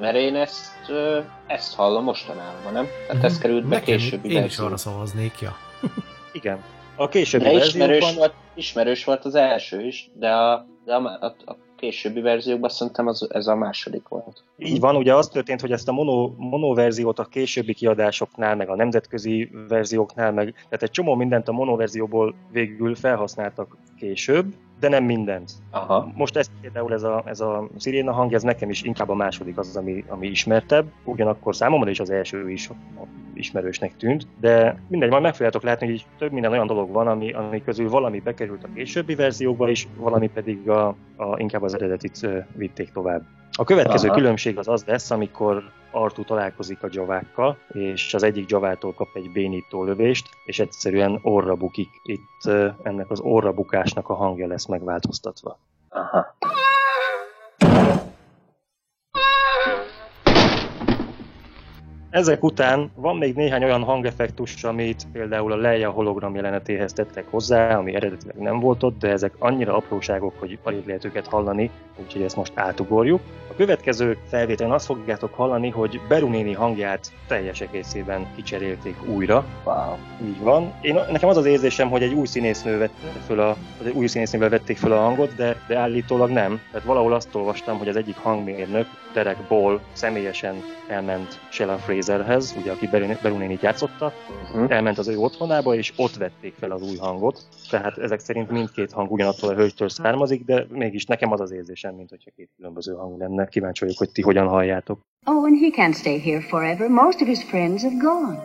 [0.00, 2.86] Mert én ezt, ö, ezt hallom mostanában, nem?
[3.08, 5.56] Tehát ez került be Nekem- későbbi Én is arra szavaznék, ja.
[6.32, 6.58] Igen.
[6.96, 8.14] A későbbi De ismerős verziókban...
[8.14, 13.06] volt, ismerős volt az első is, de a, de a, a, a későbbi verziókban szerintem
[13.06, 14.42] az, ez a második volt.
[14.56, 18.68] Így van, ugye az történt, hogy ezt a mono, mono verziót a későbbi kiadásoknál, meg
[18.68, 24.88] a nemzetközi verzióknál, meg tehát egy csomó mindent a mono verzióból végül felhasználtak később, de
[24.88, 25.52] nem mindent.
[25.70, 26.12] Aha.
[26.14, 29.58] Most ez például ez a, ez a sziréna hang, ez nekem is inkább a második
[29.58, 30.86] az, ami, ami ismertebb.
[31.04, 32.70] Ugyanakkor számomra is az első is
[33.34, 37.06] ismerősnek tűnt, de mindegy, majd meg fogjátok látni, hogy így több minden olyan dolog van,
[37.06, 40.86] ami, ami közül valami bekerült a későbbi verziókba is, valami pedig a,
[41.16, 43.22] a, inkább az eredetit vitték tovább.
[43.58, 44.16] A következő Aha.
[44.16, 49.30] különbség az az lesz, amikor Artu találkozik a gyavákkal, és az egyik gyavától kap egy
[49.32, 51.88] bénító lövést, és egyszerűen orra bukik.
[52.02, 55.58] Itt ennek az orra bukásnak a hangja lesz megváltoztatva.
[55.88, 56.36] Aha.
[62.16, 67.76] Ezek után van még néhány olyan hangeffektus, amit például a Leia hologram jelenetéhez tettek hozzá,
[67.76, 71.70] ami eredetileg nem volt ott, de ezek annyira apróságok, hogy alig lehet őket hallani,
[72.02, 73.20] úgyhogy ezt most átugorjuk.
[73.50, 79.44] A következő felvételen azt fogjátok hallani, hogy Berunéni hangját teljes egészében kicserélték újra.
[79.64, 79.96] Wow.
[80.24, 80.72] Így van.
[80.80, 84.48] Én, nekem az az érzésem, hogy egy új színésznő vette föl a, egy új színésznővel
[84.48, 86.60] vették föl a hangot, de, de állítólag nem.
[86.70, 91.76] Tehát valahol azt olvastam, hogy az egyik hangmérnök, Derek Ball személyesen elment Sheila
[92.10, 94.12] Fraserhez, ugye aki Berun- Berunénit játszotta,
[94.52, 94.70] Uh-huh.
[94.72, 97.42] elment az ő otthonába, és ott vették fel az új hangot.
[97.70, 101.94] Tehát ezek szerint mindkét hang ugyanattól a hölgytől származik, de mégis nekem az az érzésem,
[101.94, 103.46] mint hogyha két különböző hang lenne.
[103.46, 105.00] Kíváncsi vagyok, hogy ti hogyan halljátok.
[105.24, 106.88] Oh, and he can't stay here forever.
[106.88, 108.38] Most of his friends have gone.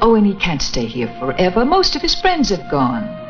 [0.00, 1.64] Oh, and he can't stay here forever.
[1.64, 3.21] Most of his friends have gone.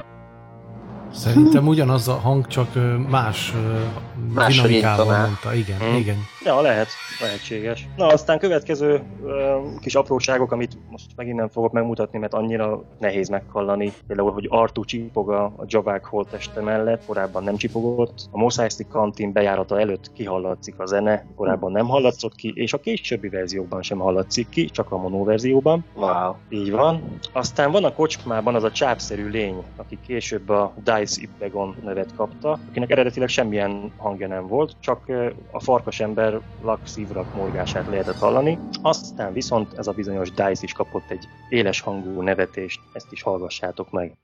[1.13, 2.69] Szerintem ugyanaz a hang, csak
[3.09, 3.55] más
[4.35, 5.55] Máshogy dinamikával mondta.
[5.55, 5.97] Igen, Hmm.
[5.97, 6.17] igen.
[6.45, 6.89] Ja, lehet,
[7.21, 7.89] lehetséges.
[7.97, 13.29] Na, aztán következő ö, kis apróságok, amit most megint nem fogok megmutatni, mert annyira nehéz
[13.29, 13.93] meghallani.
[14.07, 18.29] Például, hogy Artu csipog a, a Javák holteste mellett, korábban nem csipogott.
[18.31, 22.79] A Mos Eisley kantin bejárata előtt kihallatszik a zene, korábban nem hallatszott ki, és a
[22.81, 25.85] későbbi verziókban sem hallatszik ki, csak a mono verzióban.
[25.95, 26.35] Wow.
[26.49, 27.19] Így van.
[27.33, 32.59] Aztán van a kocsmában az a csápszerű lény, aki később a Dice Ibbegon nevet kapta,
[32.69, 35.13] akinek eredetileg semmilyen hangja nem volt, csak
[35.51, 38.59] a farkasember lak szívrak morgását lehetett hallani.
[38.83, 43.91] Aztán viszont ez a bizonyos Dice is kapott egy éles hangú nevetést, ezt is hallgassátok
[43.91, 44.17] meg.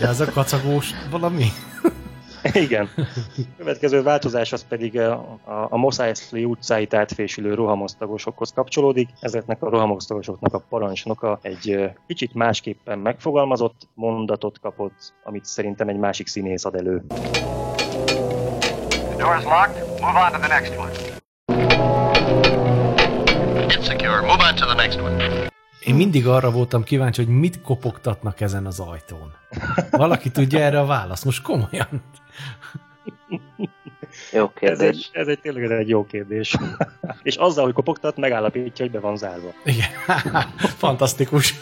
[0.00, 1.46] Ja, ez a kacagós valami?
[2.52, 2.88] Igen.
[3.56, 5.12] Következő változás az pedig a,
[5.44, 9.08] a, a Mos Eisley utcáit átfésülő rohamosztagosokhoz kapcsolódik.
[9.20, 16.26] Ezeknek a rohamosztagosoknak a parancsnoka egy kicsit másképpen megfogalmazott mondatot kapott, amit szerintem egy másik
[16.26, 17.04] színész ad elő.
[19.18, 20.00] The door is locked.
[20.00, 20.90] Move on to the next one.
[23.68, 24.22] It's secure.
[24.22, 25.47] Move on to the next one.
[25.88, 29.32] Én mindig arra voltam kíváncsi, hogy mit kopogtatnak ezen az ajtón.
[29.90, 31.24] Valaki tudja erre a választ?
[31.24, 32.02] Most komolyan.
[34.32, 34.88] Jó Ez kérdés.
[34.88, 36.56] egy, ez egy tényleg ez egy jó kérdés.
[37.22, 39.48] És azzal, hogy kopogtat, megállapítja, hogy be van zárva.
[39.64, 39.88] Igen.
[40.82, 41.54] Fantasztikus.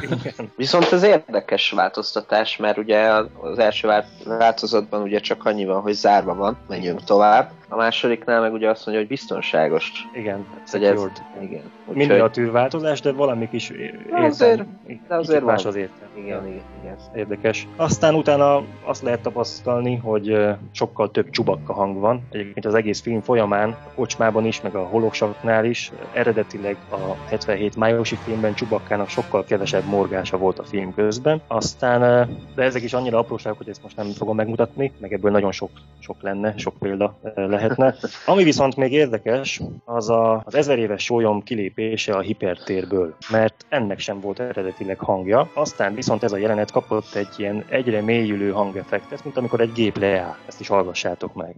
[0.00, 0.50] Igen.
[0.56, 5.92] Viszont ez érdekes változtatás, mert ugye az első vál- változatban ugye csak annyi van, hogy
[5.94, 7.50] zárva van, menjünk tovább.
[7.68, 9.92] A másodiknál meg ugye azt mondja, hogy biztonságos.
[10.14, 11.22] Igen, Hogy ez, secured.
[11.40, 11.62] igen.
[11.92, 13.68] Miniatűr változás, de valami kis
[14.10, 14.64] De azért-
[15.08, 15.72] de azért más van.
[15.72, 16.10] az értelm.
[16.16, 16.96] Igen, igen, igen.
[17.14, 17.66] Érdekes.
[17.76, 20.38] Aztán utána azt lehet tapasztalni, hogy
[20.70, 22.22] sokkal több csubakka hang van.
[22.30, 26.96] Egyébként az egész film folyamán, a kocsmában is, meg a holoksaknál is, eredetileg a
[27.28, 31.40] 77 májusi filmben csubakkának sokkal kevesebb morgása volt a film közben.
[31.46, 35.52] Aztán, de ezek is annyira apróságok, hogy ezt most nem fogom megmutatni, meg ebből nagyon
[35.52, 37.16] sok, sok lenne, sok példa
[37.56, 37.94] lehetne.
[38.26, 43.98] Ami viszont még érdekes, az a, az ezer éves sólyom kilépése a hipertérből, mert ennek
[43.98, 45.50] sem volt eredetileg hangja.
[45.54, 49.98] Aztán viszont ez a jelenet kapott egy ilyen egyre mélyülő hangeffektet, mint amikor egy gép
[49.98, 50.36] leáll.
[50.46, 51.54] Ezt is hallgassátok meg.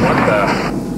[0.00, 0.95] What the?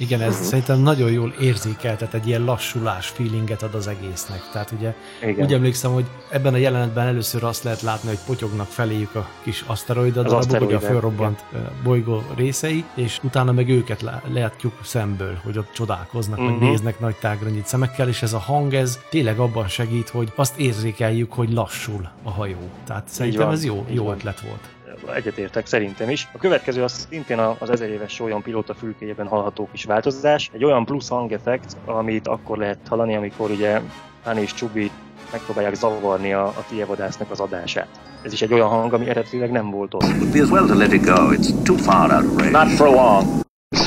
[0.00, 4.42] Igen, ez szerintem nagyon jól érzékeltet egy ilyen lassulás feelinget ad az egésznek.
[4.52, 5.44] Tehát ugye Igen.
[5.44, 9.64] úgy emlékszem, hogy ebben a jelenetben először azt lehet látni, hogy potyognak feléjük a kis
[9.66, 15.40] aszteroida darabok, ugye a fölrobbant ö, bolygó részei, és utána meg őket lá- látjuk szemből,
[15.44, 16.54] hogy ott csodálkoznak, uh-huh.
[16.54, 16.62] Mhm.
[16.64, 20.32] meg néznek nagy tágra nyit szemekkel, és ez a hang, ez tényleg abban segít, hogy
[20.34, 22.70] azt érzékeljük, hogy lassul a hajó.
[22.86, 24.14] Tehát szerintem ez jó, így jó van.
[24.14, 24.68] ötlet volt.
[25.14, 26.28] Egyetértek szerintem is.
[26.34, 30.50] A következő az szintén a- az ezer éves sólyom pilóta fülkéjében hallható kis változás.
[30.52, 33.80] Egy olyan plusz hangeffekt, amit akkor lehet hallani, amikor ugye
[34.24, 34.90] Han és Csubi
[35.32, 37.88] megpróbálják zavarni a, a tievadásznak az adását.
[38.22, 40.02] Ez is egy olyan hang, ami eredetileg nem volt ott.
[40.02, 41.32] Would be as well to let it go.
[41.32, 42.50] It's too far out of range.
[42.64, 43.24] Not for long.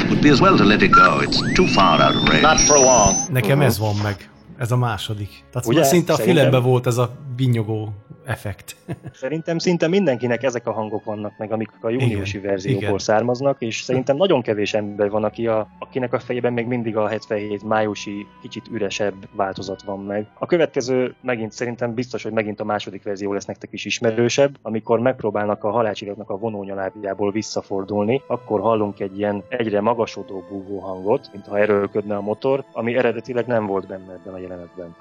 [0.07, 1.19] Would be as well to let it go.
[1.21, 2.41] It's too far out of range.
[2.41, 3.13] Not for long.
[3.31, 4.29] Nekem ez van meg.
[4.57, 5.43] Ez a második.
[5.51, 5.83] Tehát Ugye?
[5.83, 7.93] szinte a filmben volt ez a vinyogó
[8.25, 8.75] effekt.
[9.13, 12.97] Szerintem szinte mindenkinek ezek a hangok vannak meg, amik a júniusi Igen, verzióból igen.
[12.97, 17.07] származnak, és szerintem nagyon kevés ember van, aki a, akinek a fejében még mindig a
[17.07, 20.27] 77 májusi kicsit üresebb változat van meg.
[20.33, 24.99] A következő megint szerintem biztos, hogy megint a második verzió lesz nektek is ismerősebb, amikor
[24.99, 31.59] megpróbálnak a halálcsillagnak a vonónyalábjából visszafordulni, akkor hallunk egy ilyen egyre magasodó búvó hangot, mintha
[31.59, 34.95] erőlködne a motor, ami eredetileg nem volt benne ebben a jelenetben.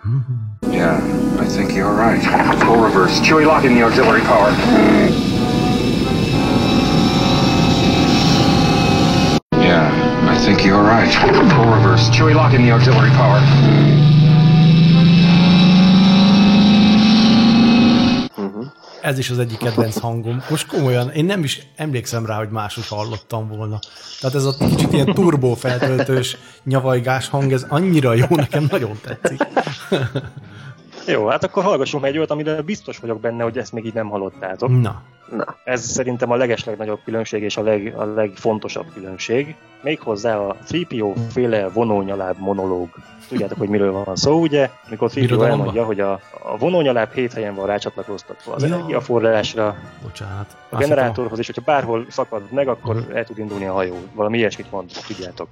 [0.73, 0.97] Yeah,
[1.41, 2.22] I think you're right.
[2.23, 3.21] Full reverse.
[3.21, 4.51] Chewie, lock in the auxiliary power.
[9.61, 11.13] Yeah, I think you're right.
[11.13, 12.11] Full reverse.
[12.11, 13.41] Chewie, lock in the auxiliary power.
[19.03, 20.43] Ez is az egyik kedvenc hangom.
[20.51, 23.79] Most komolyan, én nem is emlékszem rá, hogy másos hallottam volna.
[24.21, 29.47] Tehát ez a kicsit ilyen turbó feltöltős nyavajgás hang, ez annyira jó, nekem nagyon tetszik.
[31.07, 33.95] Jó, hát akkor hallgassunk meg egy olyat, amire biztos vagyok benne, hogy ezt még így
[33.95, 34.81] nem hallottátok.
[34.81, 35.03] Na,
[35.37, 39.57] Na, Ez szerintem a legeslegnagyobb különbség és a, leg, a legfontosabb különbség.
[39.83, 42.89] Méghozzá a 3PO féle vonónyaláb monológ.
[43.29, 44.71] Tudjátok, hogy miről van szó, ugye?
[44.87, 45.59] Amikor 3PO Birodalomban?
[45.59, 46.13] elmondja, hogy a,
[46.43, 48.75] a vonónyaláb hét helyen van rácsatlakoztatva az Ja.
[48.75, 50.57] energiaforrásra, bocsánat.
[50.71, 53.97] a generátorhoz, és hogyha bárhol szakad meg, akkor el tud indulni a hajó.
[54.15, 55.49] Valami ilyesmit mond, tudjátok.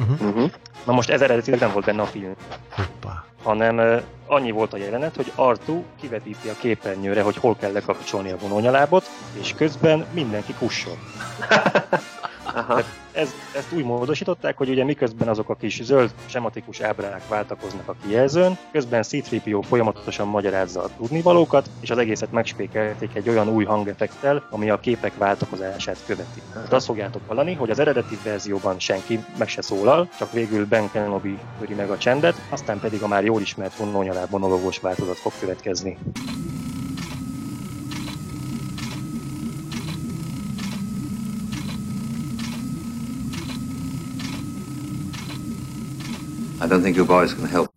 [0.00, 0.28] Uh-huh.
[0.28, 0.50] uh-huh.
[0.84, 2.34] Na most ez eredetileg nem volt benne a film.
[2.70, 3.24] Hoppá.
[3.44, 8.36] Hanem annyi volt a jelenet, hogy Artu kivetíti a képernyőre, hogy hol kell lekapcsolni a
[8.36, 10.96] vonónyalábot, és közben mindenki kusson.
[12.54, 12.82] Aha.
[13.12, 17.94] Ez, ezt úgy módosították, hogy ugye miközben azok a kis zöld sematikus ábrák váltakoznak a
[18.06, 24.46] kijelzőn, közben C-3PO folyamatosan magyarázza a tudnivalókat, és az egészet megspékelték egy olyan új hangeffektel,
[24.50, 26.42] ami a képek váltakozását követi.
[26.52, 30.90] Tehát azt fogjátok hallani, hogy az eredeti verzióban senki meg se szólal, csak végül Ben
[30.90, 35.32] Kenobi töri meg a csendet, aztán pedig a már jól ismert vonónyaláb monológos változat fog
[35.40, 35.98] következni.
[46.64, 47.70] I don't think you boys can help.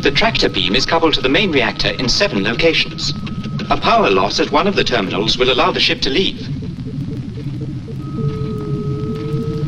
[0.00, 3.12] The tractor beam is coupled to the main reactor in seven locations.
[3.68, 6.38] A power loss at one of the terminals will allow the ship to leave.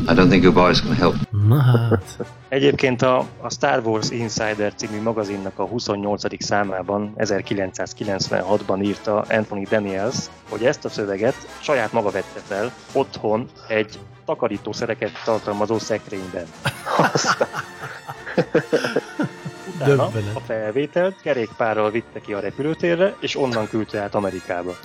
[0.07, 1.15] I don't think you boys can help.
[1.31, 2.17] Na hát.
[2.49, 6.43] Egyébként a, a Star Wars Insider című magazinnak a 28.
[6.43, 10.15] számában 1996-ban írta Anthony Daniels,
[10.49, 16.45] hogy ezt a szöveget saját maga vette fel otthon egy takarítószereket tartalmazó szekrényben.
[19.75, 24.75] Utána a felvételt kerékpárral vitte ki a repülőtérre, és onnan küldte át Amerikába.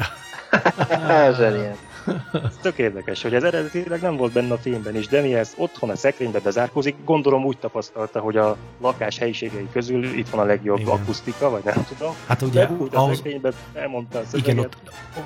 [1.36, 1.76] Zseniál.
[2.32, 5.96] Ez tök érdekes, hogy ez eredetileg nem volt benne a filmben, és Daniels otthon a
[5.96, 10.92] szekrénybe bezárkozik, gondolom úgy tapasztalta, hogy a lakás helyiségei közül itt van a legjobb igen.
[10.92, 12.14] akusztika, vagy nem tudom.
[12.26, 13.16] Hát ugye De úgy a ahhoz...
[13.16, 14.76] szekrénybe elmondta a Igen, ott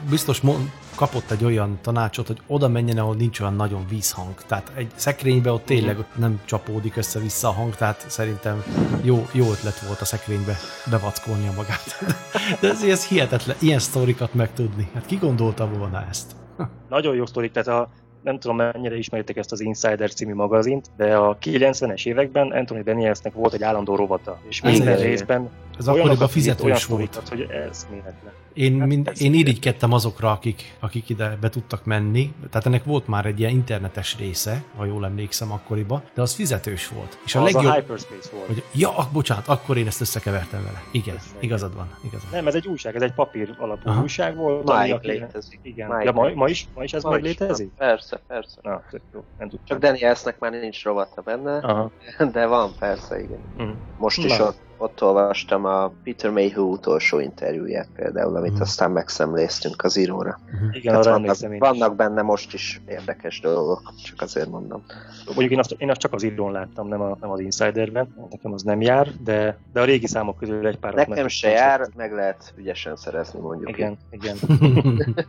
[0.09, 4.35] biztos mond, kapott egy olyan tanácsot, hogy oda menjen, ahol nincs olyan nagyon vízhang.
[4.47, 8.65] Tehát egy szekrénybe ott tényleg nem csapódik össze-vissza a hang, tehát szerintem
[9.03, 10.57] jó, jó ötlet volt a szekrénybe
[10.91, 11.99] bevackolnia magát.
[12.61, 14.91] De ez, ez hihetetlen, ilyen sztorikat megtudni.
[14.95, 16.35] Hát ki gondolta volna ezt?
[16.89, 17.89] Nagyon jó sztorik, tehát a,
[18.23, 23.33] nem tudom mennyire ismeritek ezt az Insider című magazint, de a 90-es években Anthony Danielsnek
[23.33, 27.13] volt egy állandó rovata, és minden részben ez akkoriban fizetős volt.
[27.13, 28.33] Sztorikat, hogy ez méletlen.
[28.55, 32.33] Én, hát mind, én irigykedtem azokra, akik, akik ide be tudtak menni.
[32.51, 36.89] Tehát ennek volt már egy ilyen internetes része, ha jól emlékszem akkoriban, de az fizetős
[36.89, 37.19] volt.
[37.25, 38.47] És a az legjobb, a Hyperspace volt.
[38.47, 40.83] Hogy, ja, bocsánat, akkor én ezt összekevertem vele.
[40.93, 41.91] Igen, ez igazad van.
[42.05, 42.31] Igazad.
[42.31, 44.03] Nem, ez egy újság, ez egy papír alapú Aha.
[44.03, 44.65] újság volt.
[44.65, 45.61] Ma ami létezik.
[45.63, 45.89] Igen.
[45.89, 47.71] Ma, ja, ma, ma, is, ma is ez ma még létezik?
[47.77, 48.59] Persze, persze.
[48.63, 48.83] Na,
[49.13, 51.91] jó, nem Csak Danielsnek már nincs rovata benne, Aha.
[52.33, 53.41] de van, persze, igen.
[53.63, 53.71] Mm.
[53.99, 58.61] Most is ott ott olvastam a Peter Mayhew utolsó interjúját például, amit mm.
[58.61, 60.39] aztán megszemléztünk az íróra.
[60.65, 60.69] Mm.
[60.73, 64.85] Igen, arra vannak, vannak benne most is érdekes dolgok, csak azért mondom.
[65.27, 68.53] Mondjuk én azt, én azt csak az írón láttam, nem, a, nem az Insiderben, nekem
[68.53, 70.95] az nem jár, de, de a régi számok közül egy pár.
[70.95, 73.69] Nekem se jár, meg, meg lehet ügyesen szerezni mondjuk.
[73.69, 74.23] Igen, így.
[74.23, 74.37] igen.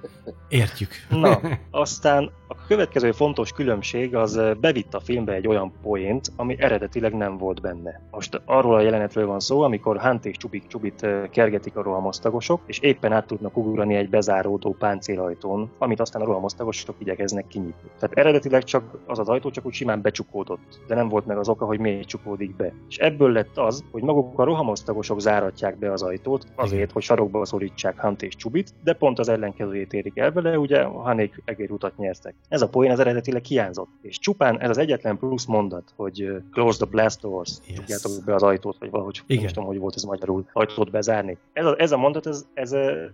[0.47, 0.89] Értjük.
[1.09, 1.39] Na,
[1.71, 7.37] aztán a következő fontos különbség az bevitt a filmbe egy olyan poént, ami eredetileg nem
[7.37, 8.01] volt benne.
[8.11, 12.79] Most arról a jelenetről van szó, amikor Hunt és Csubik Csubit kergetik a rohamosztagosok, és
[12.79, 17.89] éppen át tudnak ugrani egy bezáródó páncélajtón, amit aztán a rohamosztagosok igyekeznek kinyitni.
[17.99, 21.49] Tehát eredetileg csak az az ajtó csak úgy simán becsukódott, de nem volt meg az
[21.49, 22.73] oka, hogy miért csukódik be.
[22.89, 27.45] És ebből lett az, hogy maguk a rohamosztagosok záratják be az ajtót, azért, hogy sarokba
[27.45, 32.35] szorítsák Hunt és Csubit, de pont az ellenkezőjét érik el vele, ugye Hanék egérutat nyertek.
[32.49, 33.89] Ez a poén az eredetileg hiányzott.
[34.01, 37.77] És csupán ez az egyetlen plusz mondat, hogy close the blast doors, yes.
[37.77, 39.43] tudjátok be az ajtót, vagy valahogy igen.
[39.43, 41.37] nem tudom, hogy volt ez magyarul, ajtót bezárni.
[41.53, 42.71] Ez a, ez a mondat, ez, ez,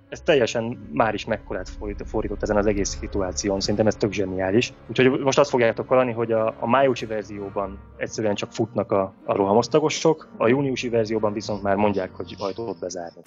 [0.10, 1.70] ez, teljesen már is mekkorát
[2.06, 4.74] fordított ezen az egész szituáción, szerintem ez tök zseniális.
[4.90, 9.36] Úgyhogy most azt fogjátok hallani, hogy a, a májusi verzióban egyszerűen csak futnak a, a
[9.36, 13.22] rohamosztagosok, a júniusi verzióban viszont már mondják, hogy ajtót bezárni.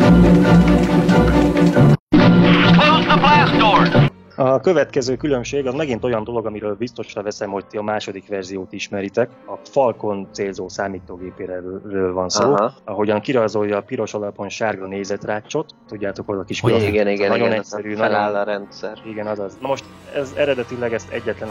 [2.72, 4.14] Close the blast door!
[4.37, 8.72] A következő különbség az megint olyan dolog, amiről biztosra veszem, hogy ti a második verziót
[8.72, 9.30] ismeritek.
[9.47, 12.74] A Falcon célzó számítógépéről van szó, Aha.
[12.85, 15.74] ahogyan kirajzolja a piros alapon sárga nézetrácsot.
[15.89, 18.41] Tudjátok, az a kis hogy igen, igen, nagyon igen, egyszerű, feláll nagyon...
[18.41, 18.99] a rendszer.
[19.07, 19.57] Igen, azaz.
[19.61, 21.49] Na most ez eredetileg ezt egyetlen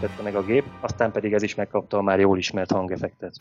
[0.00, 3.34] tette meg a gép, aztán pedig ez is megkapta a már jól ismert hangeffektet.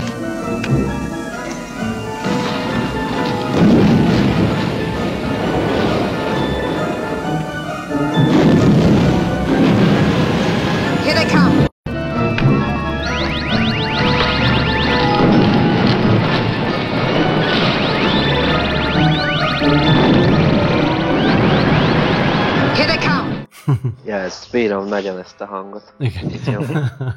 [24.56, 25.94] Bírom nagyon ezt a hangot.
[26.00, 26.32] Igen.
[26.52, 26.60] Jó.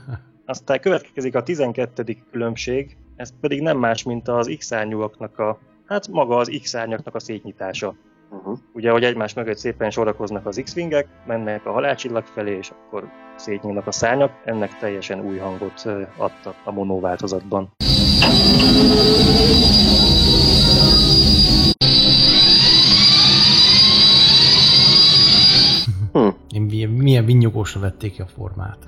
[0.46, 2.16] Aztán következik a 12.
[2.30, 7.94] különbség, ez pedig nem más, mint az X-árnyúaknak a, hát maga az X-árnyaknak a szétnyitása.
[8.30, 8.58] Uh-huh.
[8.72, 13.86] Ugye, hogy egymás mögött szépen sorakoznak az X-wingek, mennek a halálcsillag felé, és akkor szétnyílnak
[13.86, 15.86] a szárnyak, ennek teljesen új hangot
[16.16, 17.70] adtak a mono változatban.
[26.86, 26.92] Hm.
[26.92, 28.78] Milyen, vinyogósra vették ki a formát.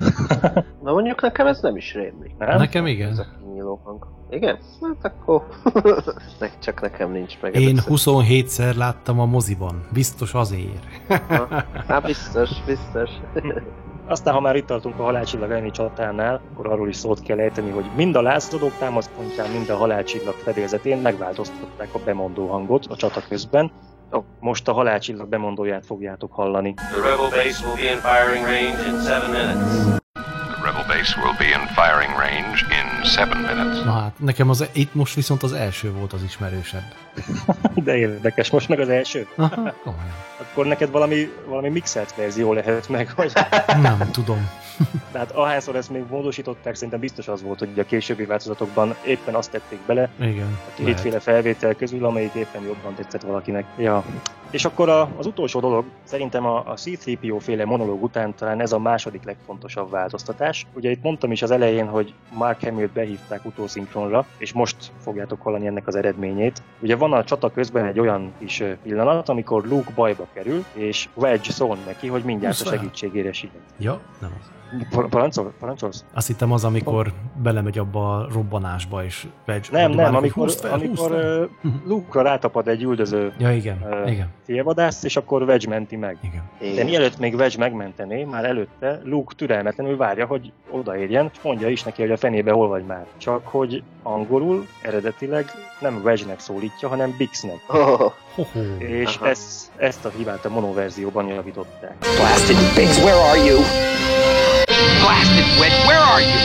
[0.83, 2.37] Na mondjuk nekem ez nem is rémlik.
[2.37, 2.57] Nem?
[2.57, 3.09] Nekem igen.
[3.09, 3.25] Ez a
[3.83, 4.07] hang.
[4.29, 4.57] Igen?
[4.81, 5.47] Hát akkor
[6.63, 7.55] csak nekem nincs meg.
[7.55, 9.85] Én 27-szer láttam a moziban.
[9.93, 10.85] Biztos azért.
[11.87, 13.09] Hát biztos, biztos.
[14.07, 17.69] Aztán, ha már itt tartunk a halálcsillag elleni csatánál, akkor arról is szót kell ejteni,
[17.69, 23.21] hogy mind a lázadók támaszpontján, mind a halálcsillag fedélzetén megváltoztatták a bemondó hangot a csata
[23.29, 23.71] közben,
[24.13, 26.73] Oh, most a halálcsillag bemondóját fogjátok hallani.
[26.73, 29.85] The rebel base will be in firing range in seven minutes.
[30.13, 32.90] The rebel base will be in firing range in.
[33.85, 36.83] Na hát, nekem az, itt most viszont az első volt az ismerősebb.
[37.85, 39.27] De érdekes, most meg az első.
[39.35, 40.13] Aha, komolyan.
[40.37, 43.31] Akkor neked valami, valami mixelt verzió lehet meg, vagy...
[43.81, 44.49] Nem tudom.
[45.11, 49.35] De hát ahányszor ezt még módosították, szerintem biztos az volt, hogy a későbbi változatokban éppen
[49.35, 50.57] azt tették bele, Igen.
[50.67, 53.65] a kétféle felvétel közül, amelyik éppen jobban tetszett valakinek.
[53.77, 54.03] Ja.
[54.51, 58.71] És akkor a, az utolsó dolog, szerintem a, a C-3PO féle monológ után talán ez
[58.71, 60.65] a második legfontosabb változtatás.
[60.73, 65.67] Ugye itt mondtam is az elején, hogy Mark Hamill behívták utószinkronra, és most fogjátok hallani
[65.67, 66.61] ennek az eredményét.
[66.79, 71.09] Ugye van a csata közben egy olyan kis ö, pillanat, amikor Luke bajba kerül, és
[71.13, 73.51] Wedge szól neki, hogy mindjárt a segítségére siet.
[73.77, 74.60] Ja, nem az.
[74.89, 76.05] Par- Parancsol, parancsolsz?
[76.13, 77.13] Azt hittem az, amikor
[77.43, 81.45] belemegy abba a robbanásba, és Wedge Nem, nem, amikor, "Húzd fel, amikor fel." ö,
[81.87, 86.17] Luke-ra rátapad egy üldöző Ja, igen, ö, igen, félvadászt, és akkor Wedge menti meg.
[86.23, 86.49] igen.
[86.59, 86.85] De Igen.
[86.85, 92.01] mielőtt még Wedge megmentené, már előtte Luke türelmetlenül várja, hogy odaérjen, és mondja is neki,
[92.01, 93.05] hogy a fenébe hol vagy már.
[93.17, 95.45] Csak hogy angolul eredetileg
[95.79, 97.59] nem Wedge-nek szólítja, hanem Bixnek.
[97.67, 98.11] Oh.
[98.77, 99.27] És Aha.
[99.29, 101.95] ezt, ezt a hibát a monoverzióban javították.
[101.99, 103.57] Blasted Biggs, where are you?
[105.01, 106.37] Blasted Wedge, where are you?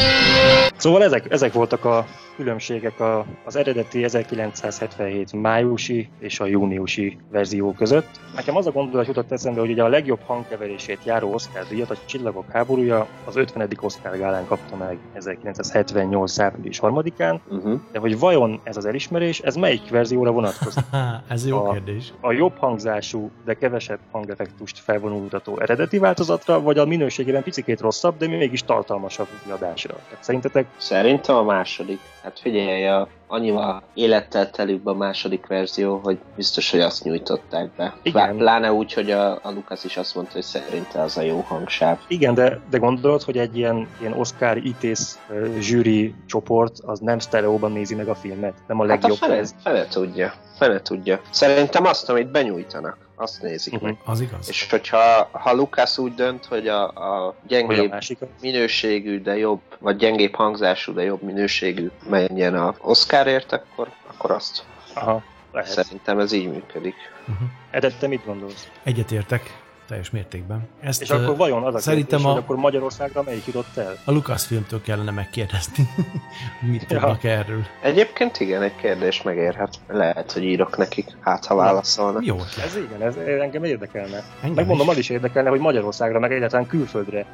[0.76, 7.72] Szóval ezek, ezek voltak a különbségek a, az eredeti 1977 májusi és a júniusi verzió
[7.72, 8.20] között.
[8.34, 11.96] Nekem az a gondolat jutott eszembe, hogy ugye a legjobb hangkeverését járó Oscar díjat, a
[12.04, 13.68] Csillagok háborúja az 50.
[13.80, 16.38] Oscar gálán kapta meg 1978.
[16.38, 17.80] április 3-án, uh-huh.
[17.92, 20.84] de hogy vajon ez az elismerés, ez melyik verzióra vonatkozik?
[21.28, 22.12] Ez jó A- kérdés.
[22.20, 28.26] A jobb hangzású, de kevesebb hangeffektust felvonultató eredeti változatra, vagy a minőségében picikét rosszabb, de
[28.26, 29.94] mégis tartalmasabb kiadásra?
[29.94, 32.00] Tehát szerintetek Szerintem a második.
[32.26, 37.94] Hát figyelj, a, annyival élettel telőbb a második verzió, hogy biztos, hogy azt nyújtották be.
[38.02, 38.22] Igen.
[38.26, 41.40] Plá- Pláne úgy, hogy a, a Lukasz is azt mondta, hogy szerinte az a jó
[41.40, 41.98] hangsáv.
[42.08, 45.18] Igen, de, de gondolod, hogy egy ilyen, ilyen Oscar ítész
[45.58, 49.16] zsűri csoport az nem sztereóban nézi meg a filmet, nem a Hát a legjobb.
[49.18, 49.54] fele, ez.
[49.62, 50.32] fele tudja.
[50.58, 51.20] Fele tudja.
[51.30, 53.84] Szerintem azt, amit benyújtanak, azt nézik Mhm.
[53.84, 53.96] meg.
[54.04, 54.48] Az igaz.
[54.48, 58.28] És hogyha ha Lukasz úgy dönt, hogy a, a a gyengébb másikat.
[58.40, 62.74] minőségű, de jobb, vagy gyengébb hangzású, de jobb minőségű menjen a
[63.16, 64.64] Oscarért, akkor, akkor azt.
[64.94, 65.70] Aha, lehet.
[65.70, 66.94] Szerintem ez így működik.
[67.20, 67.48] Uh-huh.
[67.70, 68.68] Edet, te mit gondolsz?
[68.82, 70.68] Egyetértek, teljes mértékben.
[70.80, 73.96] Ezt És akkor vajon az a szerintem kérdés, a- hogy akkor Magyarországra melyik jutott el?
[74.04, 75.88] a Lucasfilmtől kellene megkérdezni,
[76.70, 76.98] mit Ja.
[76.98, 77.62] tudnak erről.
[77.82, 79.74] Egyébként igen, egy kérdés megérhet.
[79.88, 82.24] Lehet, hogy írok nekik, hát ha válaszolnak.
[82.24, 82.36] Jó.
[82.64, 84.16] Ez igen, ez engem érdekelne.
[84.40, 84.92] Engem Megmondom, is.
[84.92, 87.26] az is érdekelne, hogy Magyarországra, meg egyáltalán külföldre.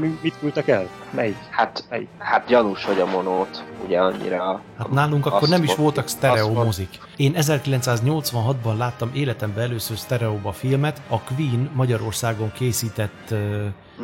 [0.00, 0.88] Mi, mit küldtek el?
[1.10, 1.36] Melyik?
[1.50, 2.08] Hát, Melyik?
[2.18, 4.60] hát gyanús, hogy a monót ugye annyira...
[4.78, 6.88] Hát nálunk akkor nem is volt- voltak sztereó azt volt- mozik.
[7.16, 13.34] Én 1986-ban láttam életemben először sztereóba filmet, a Queen Magyarországon készített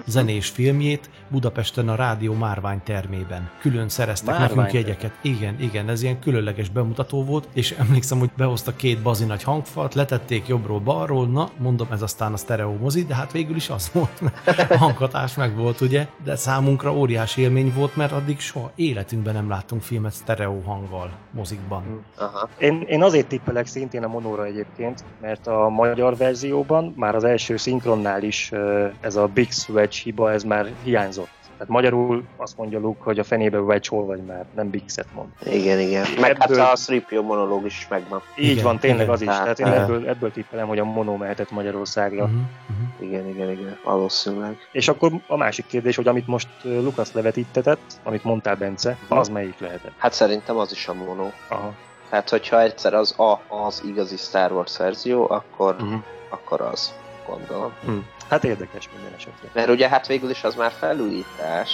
[0.06, 3.50] zenés filmjét Budapesten a Rádió Márvány termében.
[3.60, 5.12] Külön szereztek Márvány nekünk jegyeket.
[5.20, 9.94] Igen, igen, ez ilyen különleges bemutató volt, és emlékszem, hogy behoztak két bazi nagy hangfalt,
[9.94, 13.90] letették jobbról balról, na, mondom, ez aztán a sztereó mozi, de hát végül is az
[13.92, 14.22] volt,
[14.68, 19.48] a hanghatás meg volt, ugye, de számunkra óriási élmény volt, mert addig soha életünkben nem
[19.48, 22.04] láttunk filmet sztereó hanggal mozikban.
[22.16, 22.48] Aha.
[22.58, 27.56] Én, én azért tippelek szintén a monóra egyébként, mert a magyar verzióban már az első
[27.56, 28.52] szinkronnál is
[29.00, 29.50] ez a Big
[29.80, 31.28] Wedge hiba, ez már hiányzott.
[31.52, 35.28] Tehát magyarul azt mondja Luke, hogy a fenébe Wedge hol vagy már, nem Big-et mond.
[35.44, 36.06] Igen, igen.
[36.20, 38.22] Meg hát Ebből- a Sripio monológ is megvan.
[38.36, 39.14] Így Igen, van, tényleg igen.
[39.14, 39.26] az is.
[39.26, 42.22] Tehát, Tehát én ebből, ebből tippelem, hogy a monó mehetett Magyarországra.
[42.24, 42.38] Uh-huh,
[42.70, 43.08] uh-huh.
[43.08, 43.78] Igen, igen, igen.
[43.84, 44.56] Valószínűleg.
[44.72, 49.58] És akkor a másik kérdés, hogy amit most Lukasz levetíttetett, amit mondtál Bence, az melyik
[49.58, 49.92] lehetett?
[49.96, 51.32] Hát szerintem az is a monó.
[51.48, 51.72] Aha.
[52.10, 56.02] Tehát, hogyha egyszer az a, az igazi Star Wars verzió, akkor, Uh-huh.
[56.28, 56.94] akkor az,
[57.26, 57.72] gondolom.
[57.84, 57.92] Hm.
[58.30, 59.48] Hát érdekes minden esetre.
[59.52, 61.70] Mert ugye hát végül is az már felújítás,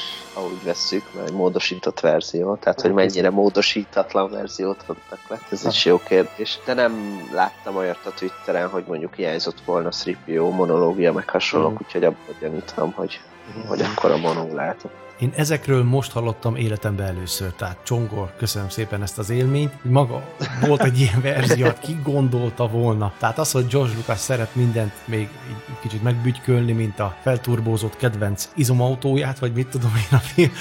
[0.50, 5.84] úgy vesszük, mert egy módosított verzió, tehát hogy mennyire módosítatlan verziót adtak le, ez is
[5.84, 6.60] jó kérdés.
[6.64, 11.82] De nem láttam olyat a Twitteren, hogy mondjuk hiányzott volna Sripio monológia, meg hasonlók, Mhm.
[11.82, 13.20] úgyhogy abban gyanítom, hogy,
[13.66, 15.04] hogy akkor a monó lehetett.
[15.20, 19.84] Én ezekről most hallottam életemben először, tehát Csongor, köszönöm szépen ezt az élményt.
[19.84, 20.22] Maga
[20.66, 23.12] volt egy ilyen verzió, hát ki gondolta volna.
[23.18, 28.48] Tehát az, hogy George Lucas szeret mindent még így kicsit megbügykölni, mint a felturbózott kedvenc
[28.54, 30.52] izomautóját, vagy mit tudom én a film,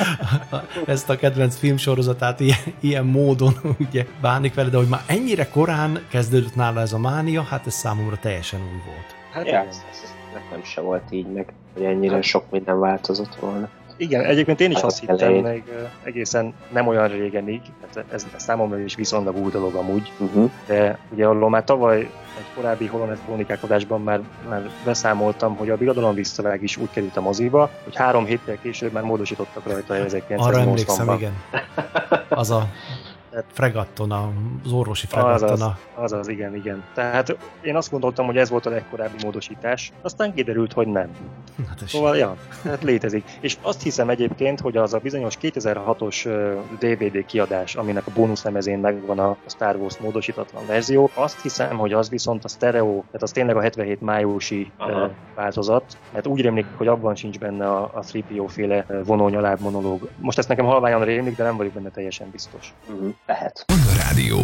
[0.86, 3.54] ezt a kedvenc filmsorozatát ilyen, ilyen módon
[3.90, 7.74] ugye bánik vele, de hogy már ennyire korán kezdődött nála ez a mánia, hát ez
[7.74, 9.16] számomra teljesen új volt.
[9.32, 9.68] Hát Ja, igen.
[10.44, 13.70] Nekem se volt így meg, hogy ennyire sok minden változott volna.
[13.98, 15.44] Igen, egyébként én is Hát azt az hittem elején.
[15.44, 15.64] még
[16.04, 17.62] egészen nem olyan régenig,
[17.92, 20.52] tehát ez, ez számomra is viszonylag új dolog amúgy, Uh-huh.
[20.68, 22.00] de ugye arról már tavaly
[22.38, 24.20] egy korábbi Holonet Krónikák adásban már,
[24.50, 28.92] már beszámoltam, hogy a Birodalom visszavág is úgy került a moziba, hogy három héttel később
[28.92, 30.56] már módosítottak rajta Arra 1980-ban.
[30.60, 31.34] emlékszem, igen.
[32.30, 32.68] Az a
[33.52, 35.50] fregatton, az orvosi fregatton.
[35.50, 36.84] Az az, az az, igen, igen.
[36.94, 41.10] Tehát én azt gondoltam, hogy ez volt a legkorábbi módosítás, aztán kiderült, hogy nem.
[41.68, 43.24] Hát szóval, ja, hát létezik.
[43.40, 46.28] És azt hiszem egyébként, hogy az a bizonyos 2006-os
[46.80, 52.10] DVD kiadás, aminek a bónuszlemezén megvan a Star Wars módosítatlan verzió, azt hiszem, hogy az
[52.10, 55.10] viszont a stereo, tehát az tényleg a 77 májusi Aha.
[55.36, 60.10] változat, mert úgy rémlik, hogy abban sincs benne a, a 3PO féle vonónyaláb monológ.
[60.18, 62.74] Most ezt nekem halványan rémlik, de nem vagyok benne teljesen biztos.
[62.90, 63.14] Uh-huh.
[63.26, 63.66] Lehet.
[63.98, 64.38] Rádió.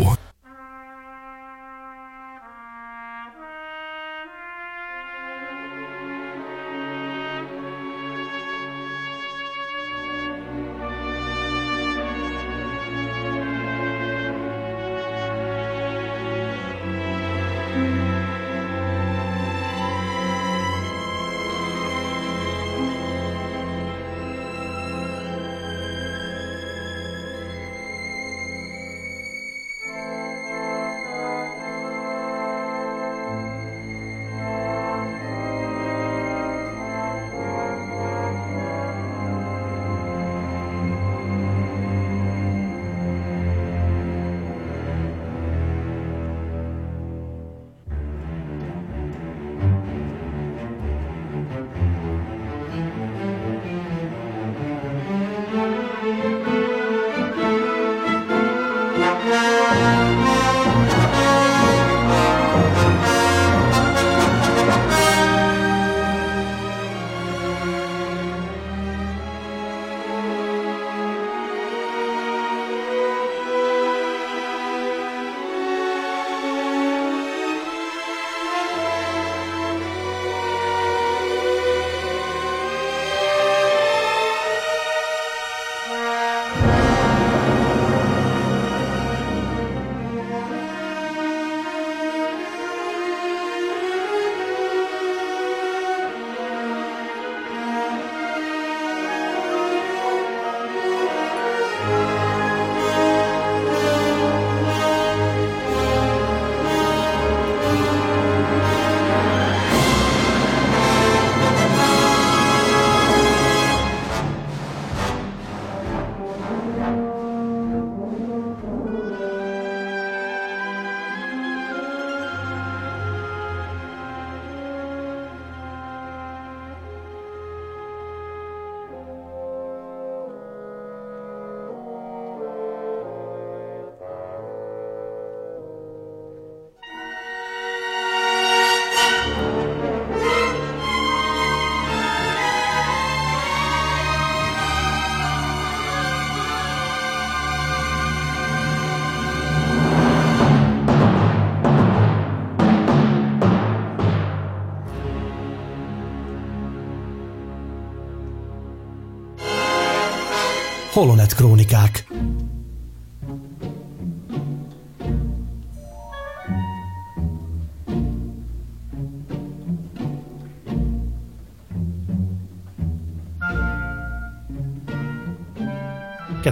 [161.02, 162.11] Holonet Krónikák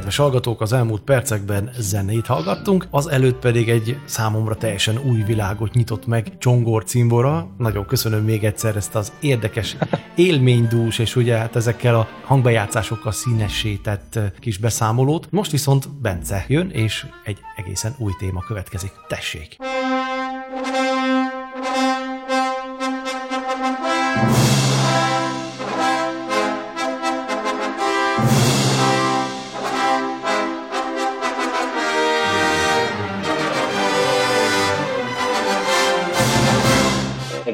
[0.10, 5.74] Kedves hallgatók, az elmúlt percekben zenét hallgattunk, az előtt pedig egy számomra teljesen új világot
[5.74, 7.50] nyitott meg Csongor cimbora.
[7.58, 9.78] Nagyon köszönöm még egyszer ezt az érdekes
[10.16, 15.28] élménydús, és ugye hát ezekkel a hangbejátszásokkal színesített kis beszámolót.
[15.32, 18.92] Most viszont Bence jön, és egy egészen új téma következik.
[19.08, 19.58] Tessék!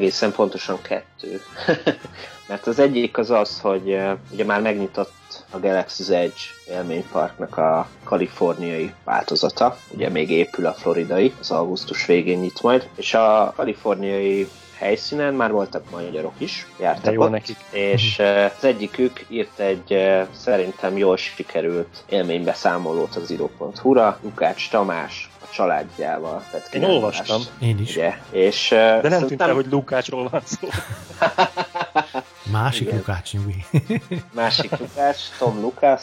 [0.06, 1.40] Egészen pontosan kettő.
[2.48, 3.98] Mert az egyik az az, hogy
[4.32, 11.34] ugye már megnyitott a Galaxy's Edge élményparknak a kaliforniai változata, ugye még épül a floridai,
[11.40, 14.48] az augusztus végén nyit majd, és a kaliforniai
[14.78, 17.56] helyszínen már voltak magyarok is, jártak jó ott, nekik.
[17.70, 18.18] és
[18.58, 19.98] az egyikük írt egy
[20.36, 26.42] szerintem jól sikerült élménybeszámolót az iro.hu-ra, Lukács Tamás családjával.
[26.50, 27.40] Tehát Én olvastam.
[27.60, 27.96] Én is.
[27.96, 28.14] Ugye?
[28.30, 29.26] És, De nem szerintem...
[29.28, 30.68] tűnt el, hogy Lukácsról van szó.
[32.52, 32.96] Másik Igen.
[32.96, 33.64] Lukács nyugi.
[34.34, 36.02] Másik Lukács, Tom Lukács.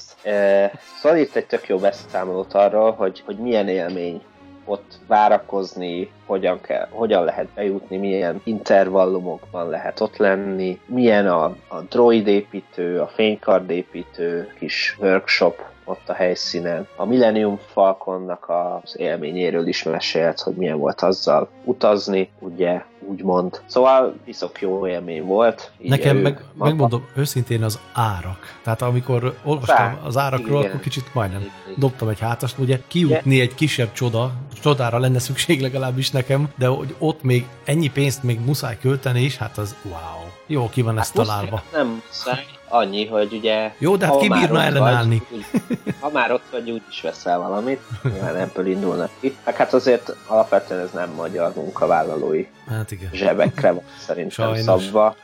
[1.01, 4.22] Szóval írt egy tök jó beszámolót arról, hogy, hogy milyen élmény
[4.66, 11.82] ott várakozni, hogyan, kell, hogyan lehet bejutni, milyen intervallumokban lehet ott lenni, milyen a, a
[11.89, 16.88] droid építő, a fénykardépítő kis workshop, ott a helyszínen.
[16.96, 23.62] A Millennium Falconnak az élményéről is mesélt, hogy milyen volt azzal utazni, ugye, úgymond.
[23.66, 25.72] Szóval iszok jó élmény volt.
[25.82, 26.70] Így Nekem meg, maga...
[26.70, 28.60] megmondom őszintén az árak.
[28.64, 30.72] Tehát amikor olvastam az árakról, igen.
[30.72, 31.76] akkor kicsit majdnem igen.
[31.78, 32.58] dobtam egy hátast.
[32.58, 34.32] Ugye kijutni egy kisebb csoda,
[34.62, 39.38] csodára lenne szükség legalábbis nekem, de hogy ott még ennyi pénzt még muszáj költeni is,
[39.38, 40.24] hát az wow.
[40.48, 41.64] Jó, ki van hát ezt találva.
[41.72, 43.74] Nem muszáj, annyi, hogy ugye...
[43.78, 45.22] Jó, de hát ki bírna ellenállni?
[45.30, 49.38] Vagy, úgy, ha már ott vagy, úgy is veszel valamit, nyilván ebből indulnak ki.
[49.44, 53.10] Hát azért alapvetően ez nem magyar munkavállalói hát igen.
[53.14, 54.84] zsebekre van szerintem Sajnos.
[54.84, 55.16] szabva.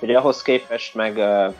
[0.00, 1.16] Ugye ahhoz képest meg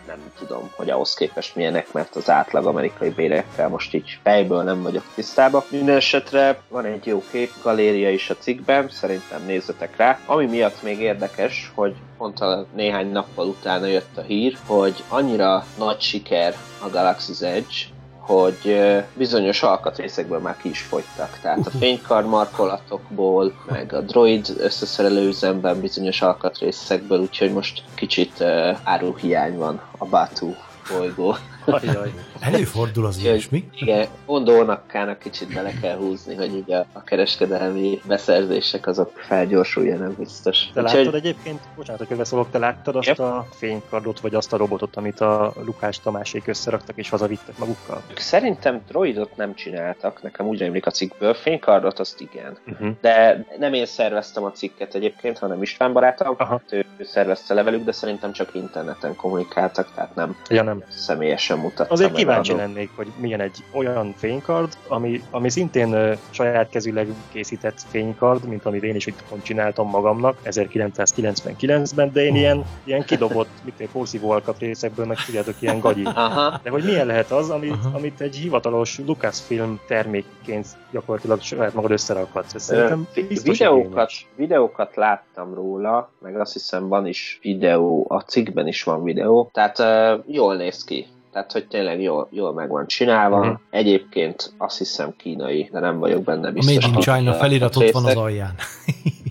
[0.07, 4.83] nem tudom, hogy ahhoz képest milyenek, mert az átlag amerikai bérekkel most így fejből nem
[4.83, 5.63] vagyok tisztában.
[5.71, 10.19] Minden esetre van egy jó kép galéria is a cikkben, szerintem nézzetek rá.
[10.27, 15.65] Ami miatt még érdekes, hogy pont a néhány nappal utána jött a hír, hogy annyira
[15.79, 17.97] nagy siker a Galaxy's Edge,
[18.29, 18.79] hogy
[19.15, 21.39] bizonyos alkatrészekből már ki is fogytak.
[21.43, 28.45] Tehát a fénykard markolatokból, meg a droid összeszerelő üzemben bizonyos alkatrészekből, úgyhogy most kicsit
[28.83, 30.55] áruhiány van a Batu
[30.91, 31.37] bolygó
[31.73, 32.13] Ajaj.
[32.41, 33.69] Előfordul az ilyesmi.
[33.75, 40.71] Igen, Ondónakkának kicsit bele kell húzni, hogy így a, a kereskedelmi beszerzések azok felgyorsuljanak biztos.
[40.75, 41.15] Te láttad Úgyhogy...
[41.15, 43.19] egyébként, bocsánat, hogy szólok, te láttad azt yep.
[43.19, 48.03] a fénykardot, vagy azt a robotot, amit a Lukás Tamásék összeraktak és hazavittek magukkal?
[48.17, 52.59] Szerintem droidot nem csináltak, nekem úgy emlik a cikkből, fénykardot azt igen.
[52.67, 52.91] Uh-huh.
[53.01, 56.61] De nem én szerveztem a cikket egyébként, hanem István barátom, Aha.
[56.71, 60.85] ő, ő szervezte levelük, de szerintem csak interneten kommunikáltak, tehát nem, ja, nem.
[60.89, 61.87] személyesen mutattam.
[61.91, 67.81] Azért kíváncsi lennék, hogy milyen egy olyan fénykard, ami, ami szintén uh, saját kezűleg készített
[67.87, 72.39] fénykard, mint amit én is itt csináltam magamnak 1999-ben, de én uh.
[72.39, 76.05] ilyen, ilyen kidobott, mit egy porszívó alkatrészekből, meg tudjátok, ilyen gagyi.
[76.15, 76.61] Aha.
[76.63, 77.97] De hogy milyen lehet az, amit, Aha.
[77.97, 82.61] amit egy hivatalos Lucasfilm termékként gyakorlatilag saját magad összerakhatsz.
[82.61, 83.07] Szerintem
[83.43, 89.51] videókat, videókat láttam róla, meg azt hiszem van is videó, a cikkben is van videó,
[89.53, 91.07] tehát uh, jól néz ki
[91.39, 93.39] tehát hogy tényleg jól, jól meg van csinálva.
[93.39, 93.59] Uh-huh.
[93.71, 96.85] Egyébként azt hiszem kínai, de nem vagyok benne biztos.
[96.85, 98.55] A Made in China felirat ott van az alján.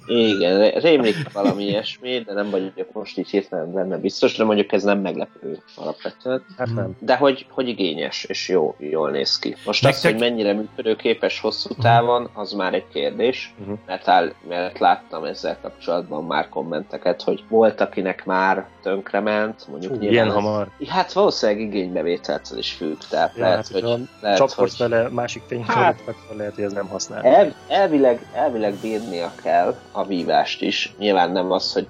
[0.08, 4.84] Igen, rémlik valami ilyesmi, de nem vagyok most így hirtelen benne biztos, de mondjuk ez
[4.84, 6.46] nem meglepő alapvetően.
[6.58, 6.96] Hát nem.
[7.00, 9.56] De hogy, hogy igényes, és jó, jól néz ki.
[9.66, 10.04] Most Nektek...
[10.04, 13.78] az, hogy mennyire működőképes hosszú távon, az már egy kérdés, uh-huh.
[13.86, 20.02] mert, áll, mert láttam ezzel kapcsolatban már kommenteket, hogy volt, akinek már tönkrement, mondjuk Hú,
[20.02, 20.68] ilyen hamar.
[20.88, 24.08] Hát valószínűleg igénybevételtől is függ, tehát ja, lehet, hát, hogy...
[24.22, 24.90] Lehet, csapkodsz hogy...
[24.90, 27.24] vele másik tényfelet, hát, lehet, hogy ez nem használ.
[27.24, 30.94] El, elvileg, elvileg bírnia kell a vívást is.
[30.98, 31.88] Nyilván nem az, hogy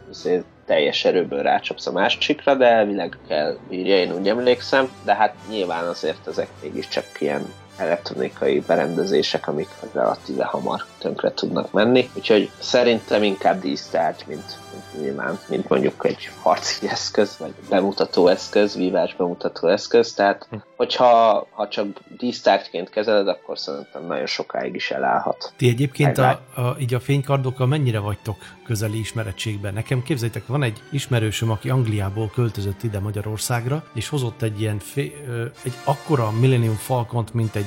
[0.65, 5.87] teljes erőből rácsapsz a másikra, de elvileg kell bírja, én úgy emlékszem, de hát nyilván
[5.87, 12.09] azért ezek mégiscsak ilyen elektronikai berendezések, amik relatíve hamar tönkre tudnak menni.
[12.13, 18.75] Úgyhogy szerintem inkább dísztárgy, mint, mint nyilván, mint mondjuk egy harci eszköz, vagy bemutató eszköz,
[18.75, 20.13] vívás bemutató eszköz.
[20.13, 20.55] Tehát, hm.
[20.75, 21.85] hogyha ha csak
[22.17, 25.53] dísztárgyként kezeled, akkor szerintem nagyon sokáig is elállhat.
[25.57, 29.73] Ti egyébként a, a, így a fénykardokkal mennyire vagytok közeli ismerettségben?
[29.73, 35.13] Nekem képzeljétek, van egy ismerősöm, aki Angliából költözött ide Magyarországra, és hozott egy ilyen fé,
[35.63, 37.66] egy akkora Millennium Falcont, mint egy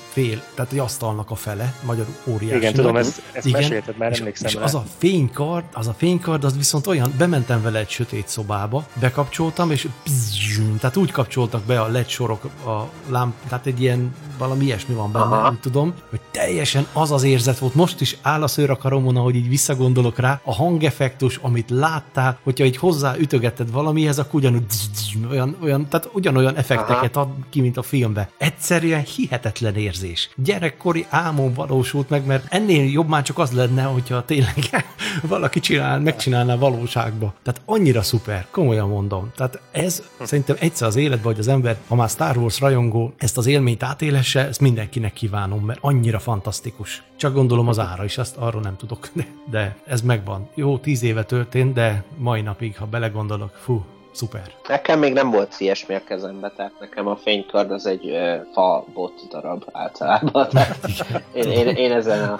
[0.11, 2.55] fél, tehát egy asztalnak a fele, magyar óriási.
[2.55, 5.93] Igen, tudom, ezt, ezt igen, mesélted, már emlékszem és, és az a fénykard, az a
[5.97, 11.63] fénykard, az viszont olyan, bementem vele egy sötét szobába, bekapcsoltam, és bzzz, tehát úgy kapcsoltak
[11.63, 15.41] be a LED sorok, a lámp, tehát egy ilyen valami ilyesmi van benne, Aha.
[15.41, 19.15] nem tudom, hogy teljesen az az érzet volt, most is áll a szőr a karomon,
[19.15, 24.63] ahogy így visszagondolok rá, a hangeffektus, amit láttál, hogyha így hozzá ütögetted valamihez, akkor ugyanúgy
[25.29, 27.25] olyan, olyan, tehát ugyanolyan effekteket Aha.
[27.25, 28.27] ad ki, mint a filmben.
[28.37, 30.29] Egyszerűen hihetetlen érzés.
[30.35, 34.55] Gyerekkori álmom valósult meg, mert ennél jobb már csak az lenne, hogyha tényleg
[35.21, 37.33] valaki csinál, megcsinálná valóságba.
[37.43, 39.31] Tehát annyira szuper, komolyan mondom.
[39.35, 43.37] Tehát ez szerintem egyszer az életben, hogy az ember, ha már Star Wars rajongó, ezt
[43.37, 47.03] az élményt átélesse, ezt mindenkinek kívánom, mert annyira fantasztikus.
[47.15, 50.49] Csak gondolom az ára is, azt arról nem tudok, de, de ez megvan.
[50.55, 54.53] Jó, tíz éve történt, de mai napig, ha belegondolok, fú, Szuper.
[54.67, 58.85] Nekem még nem volt ilyesmi a kezembe, tehát nekem a fénykard az egy uh, fa
[58.93, 60.47] bot darab általában.
[61.33, 62.37] én, én, én ezen a,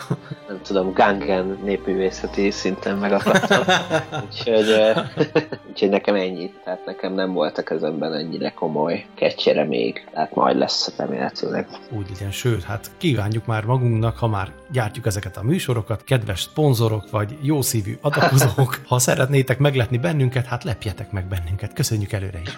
[0.47, 3.63] nem tudom, gangen népművészeti szinten megakadtam.
[4.25, 4.97] úgyhogy, uh,
[5.69, 6.53] úgyhogy nekem ennyi.
[6.63, 10.07] Tehát nekem nem volt a kezemben ennyire komoly kecsere még.
[10.13, 11.67] Tehát majd lesz remélhetőleg.
[11.89, 17.09] Úgy legyen, sőt, hát kívánjuk már magunknak, ha már gyártjuk ezeket a műsorokat, kedves szponzorok
[17.09, 21.60] vagy jószívű adakozók, ha szeretnétek megletni bennünket, hát lepjetek meg bennünket.
[21.73, 22.57] Köszönjük előre is!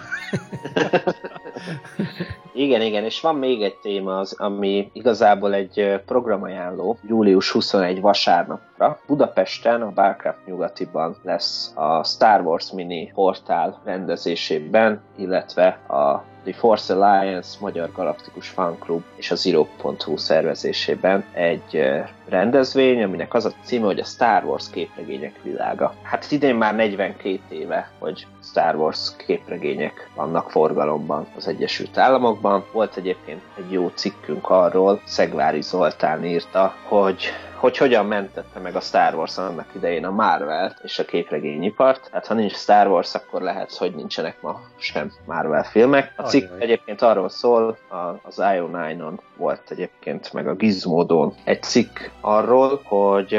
[2.54, 8.98] Igen, igen, és van még egy téma, az, ami igazából egy programajánló, július 21 vasárnapra.
[9.06, 16.94] Budapesten, a Barcraft nyugatiban lesz a Star Wars Mini portál rendezésében, illetve a The Force
[16.94, 21.82] Alliance Magyar Galaktikus Fanklub és a Zero.hu szervezésében egy
[22.28, 25.94] rendezvény, aminek az a címe, hogy a Star Wars képregények világa.
[26.02, 32.64] Hát idén már 42 éve, hogy Star Wars képregények vannak forgalomban az Egyesült Államokban.
[32.72, 37.24] Volt egyébként egy jó cikkünk arról, Szegvári Zoltán írta, hogy
[37.56, 42.08] hogy hogyan mentette meg a Star Wars annak idején a Marvel és a képregényipart.
[42.12, 46.12] Hát ha nincs Star Wars, akkor lehet, hogy nincsenek ma sem Marvel filmek.
[46.16, 46.62] A cikk Ajaj.
[46.62, 47.78] egyébként arról szól,
[48.22, 53.34] az IO9-on volt egyébként, meg a Gizmodon egy cikk arról, hogy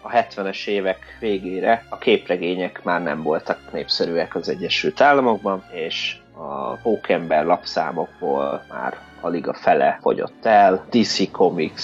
[0.00, 6.72] a 70-es évek végére a képregények már nem voltak népszerűek az Egyesült Államokban, és a
[6.72, 10.86] pókember lapszámokból már alig a fele fogyott el.
[10.90, 11.82] DC Comics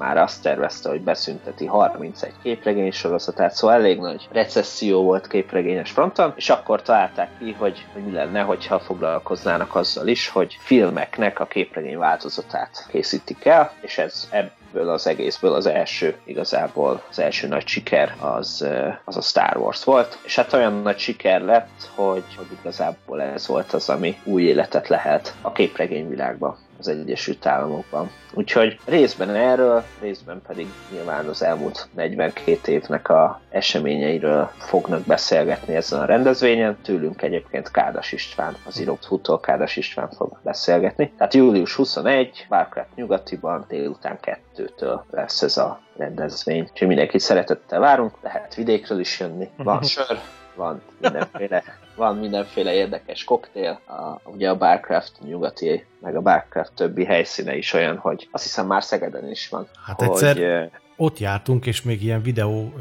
[0.00, 6.32] már azt tervezte, hogy beszünteti 31 képregény sorozatát, szóval elég nagy recesszió volt képregényes fronton,
[6.36, 11.46] és akkor találták ki, hogy, hogy mi lenne, hogyha foglalkoznának azzal is, hogy filmeknek a
[11.46, 17.66] képregény változatát készítik el, és ez ebből az egészből az első, igazából az első nagy
[17.66, 18.66] siker az,
[19.04, 23.46] az a Star Wars volt, és hát olyan nagy siker lett, hogy, hogy igazából ez
[23.46, 28.10] volt az, ami új életet lehet a képregényvilágban az Egyesült Államokban.
[28.34, 36.00] Úgyhogy részben erről, részben pedig nyilván az elmúlt 42 évnek a eseményeiről fognak beszélgetni ezen
[36.00, 36.76] a rendezvényen.
[36.82, 41.12] Tőlünk egyébként Kádas István, az Iropt Hutól Kádas István fog beszélgetni.
[41.16, 44.18] Tehát július 21, Warcraft nyugatiban, délután
[44.56, 46.68] 2-től lesz ez a rendezvény.
[46.70, 49.48] Úgyhogy mindenkit szeretettel várunk, lehet vidékről is jönni.
[49.56, 50.18] Van sör,
[50.54, 51.62] van mindenféle,
[52.00, 53.80] van mindenféle érdekes koktél.
[53.86, 58.66] A, ugye a Barcraft nyugati, meg a Barcraft többi helyszíne is olyan, hogy azt hiszem
[58.66, 59.68] már Szegeden is van.
[59.86, 62.72] Hát hogy, egyszer ott jártunk, és még ilyen videó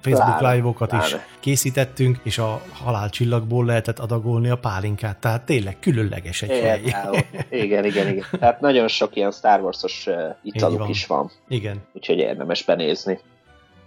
[0.00, 6.60] Facebook live-okat is készítettünk, és a halálcsillagból lehetett adagolni a pálinkát, tehát tényleg különleges egy
[6.60, 6.80] hely.
[7.64, 8.24] Igen, igen, igen.
[8.30, 10.08] Tehát nagyon sok ilyen Star Wars-os
[10.42, 11.30] italuk is van.
[11.48, 11.76] Igen.
[11.92, 13.20] Úgyhogy érdemes benézni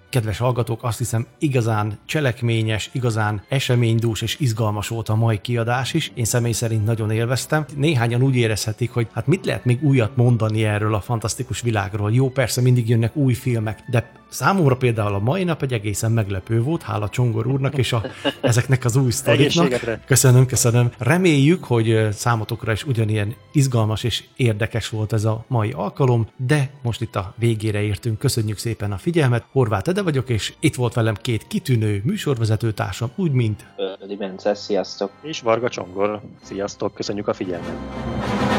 [0.10, 6.12] kedves hallgatók, azt hiszem igazán cselekményes, igazán eseménydús és izgalmas volt a mai kiadás is.
[6.14, 7.66] Én személy szerint nagyon élveztem.
[7.76, 12.12] Néhányan úgy érezhetik, hogy hát mit lehet még újat mondani erről a fantasztikus világról.
[12.12, 16.61] Jó, persze mindig jönnek új filmek, de Számomra például a mai nap egy egészen meglepő
[16.61, 18.01] volt, hála Csongor úrnak és a,
[18.41, 19.99] ezeknek az új sztoriknak.
[20.05, 20.91] Köszönöm, köszönöm.
[20.97, 27.01] Reméljük, hogy számotokra is ugyanilyen izgalmas és érdekes volt ez a mai alkalom, de most
[27.01, 28.19] itt a végére értünk.
[28.19, 29.45] Köszönjük szépen a figyelmet.
[29.51, 33.65] Horváth Ede vagyok, és itt volt velem két kitűnő műsorvezetőtársam, úgy mint...
[34.01, 35.11] Ödi Bence, sziasztok!
[35.21, 38.59] És Varga Csongor, sziasztok, köszönjük a figyelmet!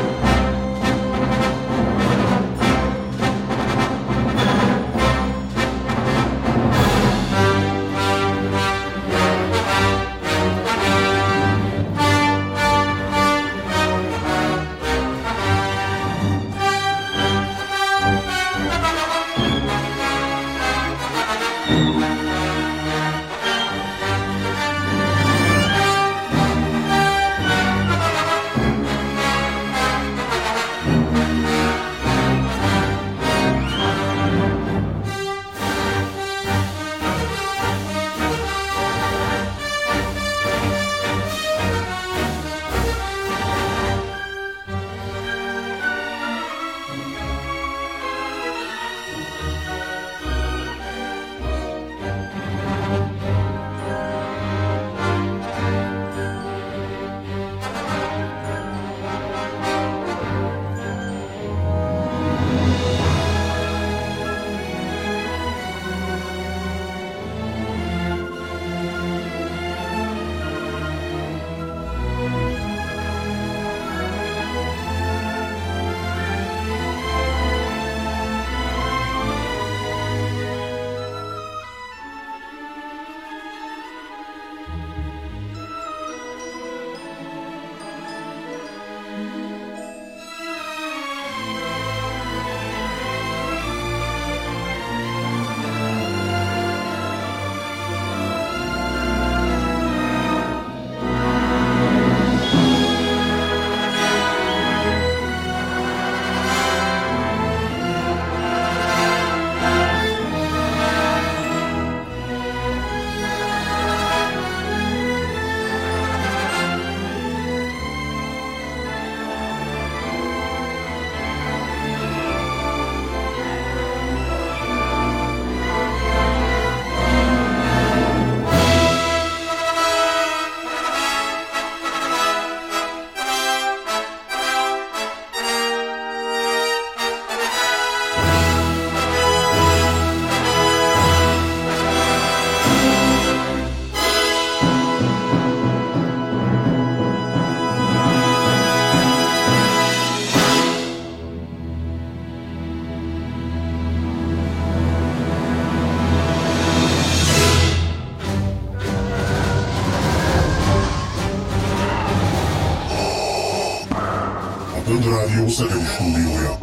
[165.50, 166.58] Szegedi stúdiója.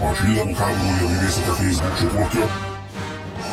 [0.00, 2.46] A Csillagok háborúja művészete Facebook csoportja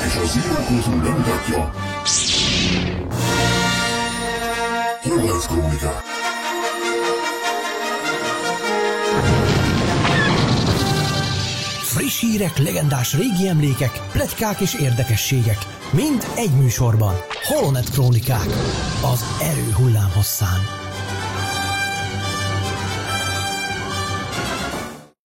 [0.06, 1.72] és a Zero Kultúr bemutatja
[5.02, 6.02] Horváth Krónikák.
[11.82, 15.58] Friss hírek, legendás régi emlékek, pletykák és érdekességek.
[15.92, 17.14] Mind egy műsorban.
[17.44, 18.48] Holonet Krónikák.
[19.14, 20.87] Az erő hullámhosszán.